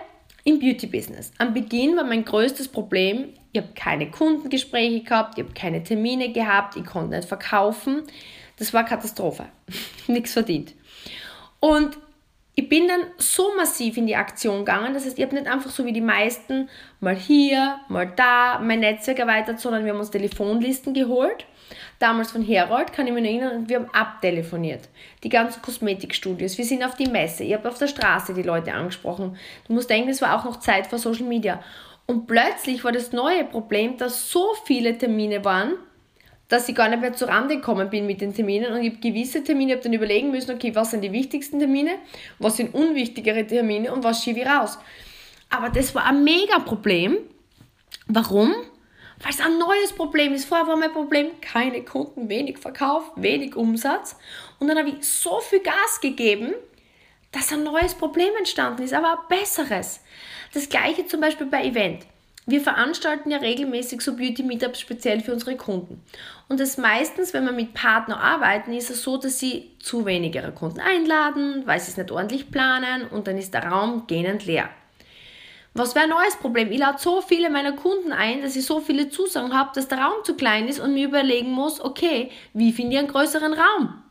im 0.44 0.60
Beauty-Business. 0.60 1.32
Am 1.38 1.54
Beginn 1.54 1.96
war 1.96 2.04
mein 2.04 2.26
größtes 2.26 2.68
Problem, 2.68 3.30
ich 3.52 3.62
habe 3.62 3.74
keine 3.76 4.12
Kundengespräche 4.12 5.02
gehabt, 5.02 5.38
ich 5.38 5.44
habe 5.44 5.54
keine 5.54 5.84
Termine 5.84 6.32
gehabt, 6.32 6.76
ich 6.76 6.86
konnte 6.86 7.16
nicht 7.16 7.28
verkaufen. 7.28 8.04
Das 8.58 8.74
war 8.74 8.84
Katastrophe. 8.84 9.46
Nichts 10.08 10.34
verdient. 10.34 10.74
Und 11.60 11.98
ich 12.56 12.70
bin 12.70 12.88
dann 12.88 13.02
so 13.18 13.56
massiv 13.56 13.98
in 13.98 14.06
die 14.06 14.16
Aktion 14.16 14.60
gegangen, 14.60 14.94
das 14.94 15.06
heißt, 15.06 15.18
ich 15.18 15.26
habe 15.26 15.36
nicht 15.36 15.48
einfach 15.48 15.72
so 15.72 15.86
wie 15.86 15.94
die 15.94 16.02
meisten 16.02 16.70
mal 17.00 17.16
hier, 17.16 17.80
mal 17.88 18.06
da 18.06 18.60
mein 18.60 18.82
Netzwerk 18.82 19.20
erweitert, 19.20 19.60
sondern 19.60 19.86
wir 19.86 19.94
haben 19.94 20.00
uns 20.00 20.12
Telefonlisten 20.12 20.94
geholt 20.94 21.46
damals 22.00 22.32
von 22.32 22.44
Herold, 22.44 22.94
kann 22.94 23.08
ich 23.08 23.14
mich 23.14 23.24
erinnern, 23.24 23.68
wir 23.68 23.78
haben 23.78 23.90
abtelefoniert. 23.94 24.90
Die 25.24 25.30
ganzen 25.30 25.62
Kosmetikstudios. 25.62 26.58
Wir 26.58 26.66
sind 26.66 26.84
auf 26.84 26.96
die 26.96 27.08
Messe. 27.08 27.44
Ich 27.44 27.54
habe 27.54 27.70
auf 27.70 27.78
der 27.78 27.88
Straße 27.88 28.34
die 28.34 28.44
Leute 28.44 28.74
angesprochen. 28.74 29.38
Du 29.68 29.74
musst 29.74 29.90
denken, 29.90 30.10
es 30.10 30.22
war 30.22 30.38
auch 30.38 30.46
noch 30.46 30.60
Zeit 30.60 30.88
vor 30.88 31.00
Social 31.00 31.26
Media. 31.26 31.64
Und 32.06 32.28
plötzlich 32.28 32.84
war 32.84 32.92
das 32.92 33.12
neue 33.12 33.46
Problem, 33.46 33.98
dass 33.98 34.30
so 34.30 34.54
viele 34.66 34.98
Termine 34.98 35.46
waren, 35.46 35.74
dass 36.50 36.68
ich 36.68 36.76
gar 36.76 36.90
nicht 36.90 37.02
mehr 37.02 37.14
zurande 37.14 37.56
gekommen 37.56 37.90
bin 37.90 38.06
mit 38.06 38.22
den 38.22 38.34
Terminen. 38.34 38.74
Und 38.74 38.82
ich 38.82 38.92
habe 38.92 39.02
gewisse 39.02 39.44
Termine, 39.44 39.74
habe 39.74 39.84
dann 39.84 39.94
überlegen 39.94 40.32
müssen, 40.32 40.52
okay, 40.52 40.76
was 40.76 40.92
sind 40.92 41.02
die 41.02 41.12
wichtigsten 41.12 41.60
Termine, 41.60 41.96
was 42.40 42.58
sind 42.58 42.74
unwichtigere 42.74 43.48
Termine 43.48 43.94
und 43.94 44.04
was 44.04 44.24
schiebe 44.24 44.42
ich 44.42 44.46
raus. 44.46 44.78
Aber 45.50 45.70
das 45.70 45.96
war 45.96 46.06
ein 46.06 46.24
mega 46.24 46.60
Problem. 46.60 47.18
Warum? 48.08 48.54
Weil 49.24 49.32
es 49.32 49.40
ein 49.40 49.58
neues 49.58 49.94
Problem 49.94 50.34
ist. 50.34 50.46
Vorher 50.46 50.68
war 50.68 50.76
mein 50.76 50.92
Problem 50.92 51.32
keine 51.42 51.84
Kunden, 51.84 52.30
wenig 52.30 52.60
Verkauf, 52.60 53.12
wenig 53.16 53.56
Umsatz. 53.56 54.18
Und 54.60 54.68
dann 54.68 54.78
habe 54.78 54.90
ich 54.90 55.06
so 55.06 55.40
viel 55.40 55.62
Gas 55.62 56.02
gegeben, 56.02 56.54
dass 57.32 57.52
ein 57.52 57.64
neues 57.64 57.96
Problem 57.96 58.30
entstanden 58.38 58.84
ist, 58.84 58.94
aber 58.94 59.12
ein 59.12 59.28
besseres. 59.40 60.02
Das 60.54 60.70
gleiche 60.70 61.08
zum 61.08 61.22
Beispiel 61.22 61.48
bei 61.48 61.64
Event. 61.66 62.06
Wir 62.46 62.60
veranstalten 62.60 63.32
ja 63.32 63.38
regelmäßig 63.38 64.02
so 64.02 64.18
Beauty-Meetups 64.18 64.82
speziell 64.82 65.22
für 65.22 65.32
unsere 65.32 65.56
Kunden. 65.56 66.04
Und 66.50 66.60
das 66.60 66.78
meistens, 66.78 67.34
wenn 67.34 67.46
wir 67.46 67.54
mit 67.54 67.74
Partnern 67.74 68.20
arbeiten, 68.20 68.74
ist 68.74 68.90
es 68.90 69.02
so, 69.02 69.16
dass 69.16 69.40
sie 69.40 69.72
zu 69.80 70.06
wenig 70.06 70.36
ihre 70.36 70.52
Kunden 70.52 70.82
einladen, 70.82 71.64
weil 71.66 71.80
sie 71.80 71.92
es 71.92 71.98
nicht 71.98 72.12
ordentlich 72.12 72.52
planen 72.52 73.08
und 73.08 73.28
dann 73.28 73.38
ist 73.38 73.54
der 73.54 73.66
Raum 73.66 74.08
gähnend 74.08 74.46
leer. 74.46 74.70
Was 75.74 75.96
wäre 75.96 76.06
ein 76.06 76.12
neues 76.12 76.36
Problem? 76.36 76.72
Ich 76.72 76.78
lade 76.78 77.00
so 77.00 77.22
viele 77.22 77.50
meiner 77.50 77.74
Kunden 77.74 78.12
ein, 78.12 78.42
dass 78.42 78.56
ich 78.56 78.66
so 78.66 78.80
viele 78.80 79.10
Zusagen 79.10 79.58
habe, 79.58 79.72
dass 79.74 79.88
der 79.88 80.00
Raum 80.00 80.24
zu 80.24 80.36
klein 80.36 80.68
ist 80.68 80.80
und 80.80 80.94
mir 80.94 81.08
überlegen 81.08 81.52
muss, 81.52 81.82
okay, 81.82 82.32
wie 82.54 82.72
finde 82.72 82.94
ich 82.94 83.00
einen 83.00 83.08
größeren 83.08 83.54
Raum? 83.54 84.04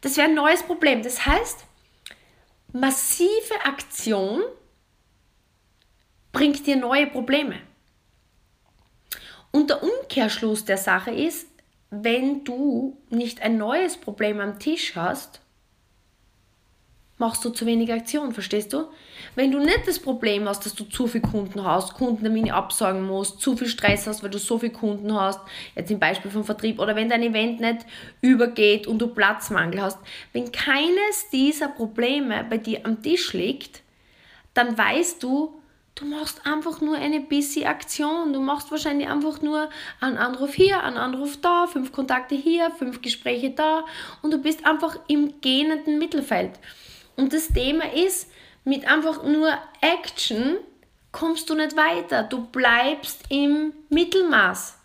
Das 0.00 0.16
wäre 0.16 0.28
ein 0.28 0.34
neues 0.34 0.62
Problem. 0.64 1.02
Das 1.02 1.24
heißt, 1.24 1.64
massive 2.72 3.64
Aktion 3.64 4.42
bringt 6.32 6.66
dir 6.66 6.76
neue 6.76 7.06
Probleme. 7.06 7.60
Und 9.52 9.70
der 9.70 9.82
Umkehrschluss 9.82 10.64
der 10.64 10.78
Sache 10.78 11.12
ist, 11.12 11.48
wenn 11.90 12.44
du 12.44 13.00
nicht 13.08 13.40
ein 13.40 13.56
neues 13.56 13.96
Problem 13.96 14.40
am 14.40 14.58
Tisch 14.58 14.94
hast, 14.94 15.40
machst 17.18 17.44
du 17.44 17.50
zu 17.50 17.66
wenig 17.66 17.92
Aktion, 17.92 18.32
verstehst 18.32 18.72
du? 18.72 18.86
Wenn 19.34 19.50
du 19.50 19.58
nicht 19.58 19.86
das 19.86 19.98
Problem 19.98 20.48
hast, 20.48 20.64
dass 20.64 20.74
du 20.74 20.84
zu 20.84 21.06
viele 21.06 21.22
Kunden 21.22 21.64
hast, 21.64 21.94
Kundentermine 21.94 22.54
absagen 22.54 23.06
musst, 23.06 23.40
zu 23.40 23.56
viel 23.56 23.68
Stress 23.68 24.06
hast, 24.06 24.22
weil 24.22 24.30
du 24.30 24.38
so 24.38 24.58
viele 24.58 24.72
Kunden 24.72 25.12
hast, 25.14 25.40
jetzt 25.74 25.90
im 25.90 25.98
Beispiel 25.98 26.30
vom 26.30 26.44
Vertrieb, 26.44 26.78
oder 26.78 26.96
wenn 26.96 27.08
dein 27.08 27.22
Event 27.22 27.60
nicht 27.60 27.86
übergeht 28.20 28.86
und 28.86 28.98
du 28.98 29.08
Platzmangel 29.08 29.82
hast, 29.82 29.98
wenn 30.32 30.50
keines 30.52 31.28
dieser 31.32 31.68
Probleme 31.68 32.44
bei 32.48 32.58
dir 32.58 32.80
am 32.84 33.02
Tisch 33.02 33.32
liegt, 33.32 33.82
dann 34.54 34.76
weißt 34.76 35.22
du, 35.22 35.58
Du 35.98 36.04
machst 36.04 36.46
einfach 36.46 36.80
nur 36.80 36.94
eine 36.94 37.18
busy 37.18 37.64
Aktion. 37.64 38.32
Du 38.32 38.40
machst 38.40 38.70
wahrscheinlich 38.70 39.08
einfach 39.08 39.42
nur 39.42 39.68
einen 40.00 40.16
Anruf 40.16 40.54
hier, 40.54 40.84
einen 40.84 40.96
Anruf 40.96 41.40
da, 41.40 41.66
fünf 41.66 41.90
Kontakte 41.90 42.36
hier, 42.36 42.70
fünf 42.70 43.02
Gespräche 43.02 43.50
da 43.50 43.84
und 44.22 44.30
du 44.30 44.38
bist 44.38 44.64
einfach 44.64 44.96
im 45.08 45.40
gähnenden 45.40 45.98
Mittelfeld. 45.98 46.52
Und 47.18 47.32
das 47.32 47.48
Thema 47.48 47.92
ist, 47.92 48.30
mit 48.62 48.86
einfach 48.86 49.24
nur 49.24 49.52
Action 49.80 50.56
kommst 51.10 51.50
du 51.50 51.56
nicht 51.56 51.76
weiter. 51.76 52.22
Du 52.22 52.46
bleibst 52.46 53.24
im 53.28 53.72
Mittelmaß. 53.88 54.78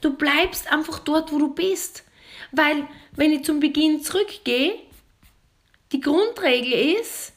Du 0.00 0.14
bleibst 0.14 0.70
einfach 0.72 0.98
dort, 0.98 1.32
wo 1.32 1.38
du 1.38 1.54
bist. 1.54 2.02
Weil, 2.50 2.88
wenn 3.12 3.30
ich 3.30 3.44
zum 3.44 3.60
Beginn 3.60 4.02
zurückgehe, 4.02 4.74
die 5.92 6.00
Grundregel 6.00 6.98
ist, 7.00 7.34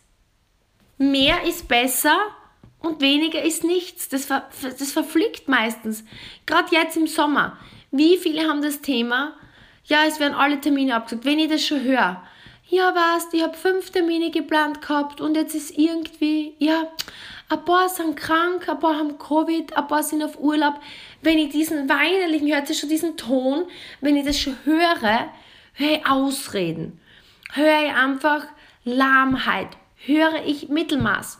mehr 0.97 1.43
ist 1.43 1.67
besser 1.67 2.17
und 2.79 3.01
weniger 3.01 3.43
ist 3.43 3.63
nichts. 3.63 4.09
Das, 4.09 4.25
ver 4.25 4.49
das 4.61 4.91
verfliegt 4.91 5.47
meistens. 5.47 6.03
Gerade 6.47 6.75
jetzt 6.75 6.97
im 6.97 7.05
Sommer. 7.05 7.59
Wie 7.91 8.17
viele 8.17 8.49
haben 8.49 8.63
das 8.63 8.81
Thema? 8.81 9.35
Ja, 9.85 10.05
es 10.07 10.19
werden 10.19 10.33
alle 10.33 10.59
Termine 10.59 10.95
abgesagt. 10.95 11.25
Wenn 11.25 11.37
ich 11.37 11.51
das 11.51 11.63
schon 11.63 11.83
höre, 11.83 12.23
ja, 12.69 12.93
weißt, 12.93 13.33
ich 13.33 13.41
habe 13.41 13.57
fünf 13.57 13.89
Termine 13.89 14.29
geplant 14.29 14.81
gehabt 14.81 15.21
und 15.21 15.35
jetzt 15.35 15.55
ist 15.55 15.77
irgendwie, 15.77 16.53
ja, 16.59 16.87
ein 17.49 17.65
paar 17.65 17.89
sind 17.89 18.15
krank, 18.15 18.69
ein 18.69 18.79
paar 18.79 18.97
haben 18.97 19.17
Covid, 19.17 19.75
ein 19.75 19.87
paar 19.87 20.03
sind 20.03 20.23
auf 20.23 20.39
Urlaub. 20.39 20.75
Wenn 21.21 21.39
ich 21.39 21.49
diesen 21.49 21.89
weinerlichen, 21.89 22.47
hört 22.47 22.69
ihr 22.69 22.75
schon 22.75 22.89
diesen 22.89 23.17
Ton, 23.17 23.65
wenn 24.01 24.15
ich 24.15 24.25
das 24.25 24.39
schon 24.39 24.55
höre, 24.65 25.31
höre 25.73 25.91
ich 25.91 26.05
Ausreden, 26.05 26.99
höre 27.53 27.85
ich 27.85 27.93
einfach 27.93 28.45
Lahmheit, 28.83 29.69
höre 30.05 30.45
ich 30.45 30.69
Mittelmaß. 30.69 31.39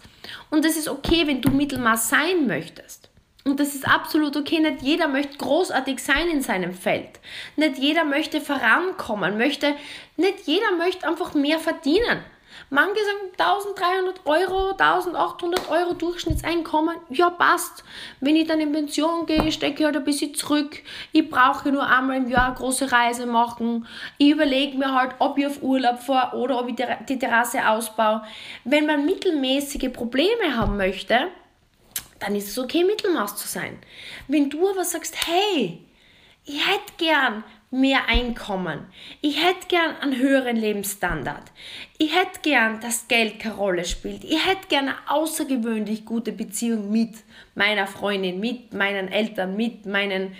Und 0.50 0.65
das 0.65 0.78
ist 0.78 0.89
okay, 0.89 1.28
wenn 1.28 1.42
du 1.42 1.52
Mittelmaß 1.52 2.10
sein 2.10 2.48
möchtest. 2.48 3.09
Und 3.45 3.60
das 3.60 3.73
ist 3.73 3.88
absolut 3.88 4.36
okay. 4.36 4.60
Nicht 4.60 4.82
jeder 4.82 5.08
möchte 5.08 5.38
großartig 5.38 5.99
sein 5.99 6.30
in 6.30 6.41
seinem 6.41 6.73
Feld. 6.73 7.19
Nicht 7.56 7.78
jeder 7.78 8.04
möchte 8.04 8.41
vorankommen. 8.41 9.38
Möchte, 9.38 9.75
nicht 10.17 10.45
jeder 10.45 10.75
möchte 10.78 11.08
einfach 11.08 11.34
mehr 11.34 11.60
verdienen. 11.60 12.23
Manche 12.69 12.99
sagen 13.04 13.65
1300 13.75 14.25
Euro, 14.25 14.71
1800 14.71 15.69
Euro 15.69 15.93
Durchschnittseinkommen. 15.93 16.97
Ja, 17.10 17.30
passt. 17.30 17.84
Wenn 18.19 18.36
ich 18.36 18.47
dann 18.47 18.60
in 18.60 18.71
Pension 18.71 19.25
gehe, 19.25 19.52
stecke 19.52 19.80
ich 19.80 19.86
halt 19.86 19.95
ein 19.95 20.04
bisschen 20.04 20.36
zurück. 20.36 20.78
Ich 21.12 21.30
brauche 21.30 21.71
nur 21.71 21.88
einmal 21.88 22.17
im 22.17 22.30
Jahr 22.30 22.47
eine 22.47 22.56
große 22.56 22.91
Reise 22.91 23.25
machen. 23.25 23.88
Ich 24.17 24.30
überlege 24.30 24.78
mir 24.78 24.93
halt, 24.93 25.15
ob 25.19 25.38
ich 25.38 25.47
auf 25.47 25.63
Urlaub 25.63 25.99
fahre 25.99 26.38
oder 26.38 26.60
ob 26.60 26.69
ich 26.69 26.75
die 27.08 27.19
Terrasse 27.19 27.67
ausbaue. 27.67 28.23
Wenn 28.65 28.86
man 28.86 29.06
mittelmäßige 29.06 29.91
Probleme 29.91 30.56
haben 30.56 30.78
möchte, 30.78 31.30
dann 32.20 32.36
ist 32.36 32.50
es 32.50 32.58
okay, 32.58 32.84
Mittelmaß 32.84 33.36
zu 33.38 33.48
sein. 33.48 33.78
Wenn 34.28 34.50
du 34.50 34.70
aber 34.70 34.84
sagst, 34.84 35.16
hey, 35.28 35.80
ich 36.46 36.68
hätte 36.68 36.94
gern 36.98 37.44
mehr 37.72 38.08
Einkommen, 38.08 38.88
ich 39.22 39.44
hätte 39.44 39.68
gern 39.68 39.96
einen 39.98 40.18
höheren 40.18 40.56
Lebensstandard, 40.56 41.52
ich 41.98 42.16
hätte 42.16 42.40
gern, 42.42 42.80
dass 42.82 43.08
Geld 43.08 43.40
keine 43.40 43.56
Rolle 43.56 43.86
spielt, 43.86 44.24
ich 44.24 44.46
hätte 44.46 44.68
gern 44.68 44.88
eine 44.88 44.98
außergewöhnlich 45.08 46.06
gute 46.06 46.32
Beziehung 46.32 46.92
mit 46.92 47.16
meiner 47.54 47.86
Freundin, 47.86 48.40
mit 48.40 48.74
meinen 48.74 49.08
Eltern, 49.10 49.56
mit 49.56 49.86
meinen 49.86 50.36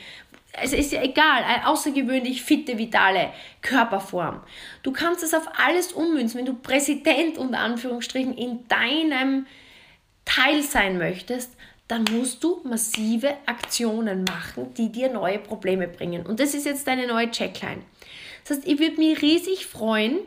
es 0.52 0.74
ist 0.74 0.92
ja 0.92 1.02
egal, 1.04 1.44
eine 1.44 1.68
außergewöhnlich 1.68 2.42
fitte, 2.42 2.78
vitale 2.78 3.32
Körperform. 3.62 4.42
Du 4.84 4.92
kannst 4.92 5.24
es 5.24 5.34
auf 5.34 5.48
alles 5.58 5.94
ummünzen. 5.94 6.39
Wenn 6.39 6.46
du 6.46 6.56
Präsident 6.56 7.38
unter 7.38 7.60
Anführungsstrichen 7.60 8.36
in 8.36 8.68
deinem 8.68 9.46
Teil 10.26 10.62
sein 10.63 10.98
möchtest, 10.98 11.56
dann 11.89 12.06
musst 12.12 12.43
du 12.43 12.62
massive 12.63 13.36
Aktionen 13.47 14.23
machen, 14.23 14.73
die 14.75 14.91
dir 14.91 15.12
neue 15.12 15.39
Probleme 15.39 15.88
bringen. 15.88 16.23
Und 16.23 16.39
das 16.39 16.54
ist 16.54 16.67
jetzt 16.67 16.88
deine 16.88 17.08
neue 17.08 17.32
Checkline. 17.32 17.82
Das 18.43 18.58
heißt, 18.58 18.67
ich 18.67 18.80
würde 18.80 18.97
mich 18.97 19.21
riesig 19.23 19.65
freuen, 19.65 20.19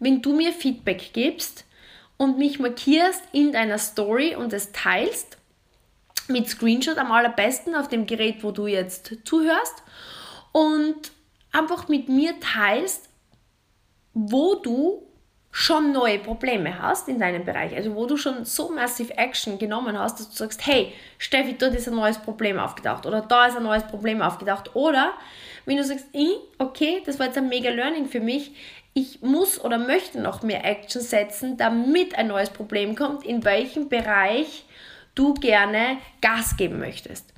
wenn 0.00 0.20
du 0.20 0.34
mir 0.34 0.52
Feedback 0.52 1.12
gibst 1.12 1.64
und 2.16 2.38
mich 2.38 2.58
markierst 2.58 3.22
in 3.32 3.52
deiner 3.52 3.78
Story 3.78 4.34
und 4.34 4.52
es 4.52 4.72
teilst 4.72 5.38
mit 6.26 6.48
Screenshot 6.48 6.98
am 6.98 7.12
allerbesten 7.12 7.76
auf 7.76 7.88
dem 7.88 8.06
Gerät, 8.06 8.42
wo 8.42 8.50
du 8.50 8.66
jetzt 8.66 9.12
zuhörst 9.24 9.84
und 10.50 11.12
einfach 11.52 11.86
mit 11.86 12.08
mir 12.08 12.34
teilst, 12.40 13.08
wo 14.12 14.56
du 14.56 15.06
schon 15.58 15.90
neue 15.90 16.18
Probleme 16.18 16.82
hast 16.82 17.08
in 17.08 17.18
deinem 17.18 17.42
Bereich, 17.42 17.74
also 17.74 17.94
wo 17.94 18.04
du 18.04 18.18
schon 18.18 18.44
so 18.44 18.68
massive 18.70 19.16
Action 19.16 19.56
genommen 19.56 19.98
hast, 19.98 20.20
dass 20.20 20.28
du 20.28 20.36
sagst, 20.36 20.66
hey, 20.66 20.92
Steffi, 21.16 21.56
dort 21.58 21.74
ist 21.74 21.88
ein 21.88 21.94
neues 21.94 22.18
Problem 22.18 22.58
aufgedacht 22.58 23.06
oder 23.06 23.22
da 23.22 23.46
ist 23.46 23.56
ein 23.56 23.62
neues 23.62 23.86
Problem 23.86 24.20
aufgedacht 24.20 24.76
oder 24.76 25.14
wenn 25.64 25.78
du 25.78 25.84
sagst, 25.84 26.08
okay, 26.58 27.02
das 27.06 27.18
war 27.18 27.24
jetzt 27.24 27.38
ein 27.38 27.48
mega 27.48 27.70
Learning 27.70 28.04
für 28.04 28.20
mich, 28.20 28.52
ich 28.92 29.22
muss 29.22 29.58
oder 29.58 29.78
möchte 29.78 30.20
noch 30.20 30.42
mehr 30.42 30.62
Action 30.62 31.00
setzen, 31.00 31.56
damit 31.56 32.18
ein 32.18 32.26
neues 32.26 32.50
Problem 32.50 32.94
kommt, 32.94 33.24
in 33.24 33.42
welchem 33.42 33.88
Bereich 33.88 34.66
du 35.14 35.32
gerne 35.32 35.96
Gas 36.20 36.58
geben 36.58 36.80
möchtest. 36.80 37.32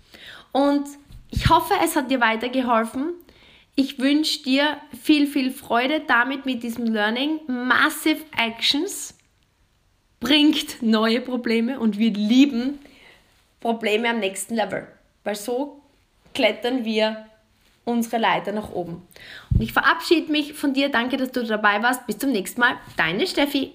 Und 0.50 0.88
ich 1.31 1.48
hoffe, 1.48 1.74
es 1.85 1.94
hat 1.94 2.11
dir 2.11 2.20
weitergeholfen. 2.20 3.12
Ich 3.80 4.00
wünsche 4.00 4.42
dir 4.42 4.78
viel, 5.04 5.28
viel 5.28 5.52
Freude 5.52 6.00
damit 6.00 6.46
mit 6.46 6.64
diesem 6.64 6.86
Learning. 6.86 7.38
Massive 7.46 8.24
Actions 8.36 9.16
bringt 10.18 10.82
neue 10.82 11.20
Probleme 11.20 11.78
und 11.78 11.96
wir 11.96 12.10
lieben 12.10 12.80
Probleme 13.60 14.08
am 14.10 14.18
nächsten 14.18 14.56
Level, 14.56 14.88
weil 15.22 15.36
so 15.36 15.80
klettern 16.34 16.84
wir 16.84 17.28
unsere 17.84 18.20
Leiter 18.20 18.50
nach 18.50 18.72
oben. 18.72 19.06
Und 19.54 19.62
ich 19.62 19.72
verabschiede 19.72 20.32
mich 20.32 20.54
von 20.54 20.74
dir. 20.74 20.88
Danke, 20.88 21.16
dass 21.16 21.30
du 21.30 21.44
dabei 21.44 21.80
warst. 21.80 22.04
Bis 22.04 22.18
zum 22.18 22.32
nächsten 22.32 22.60
Mal. 22.60 22.78
Deine 22.96 23.28
Steffi. 23.28 23.74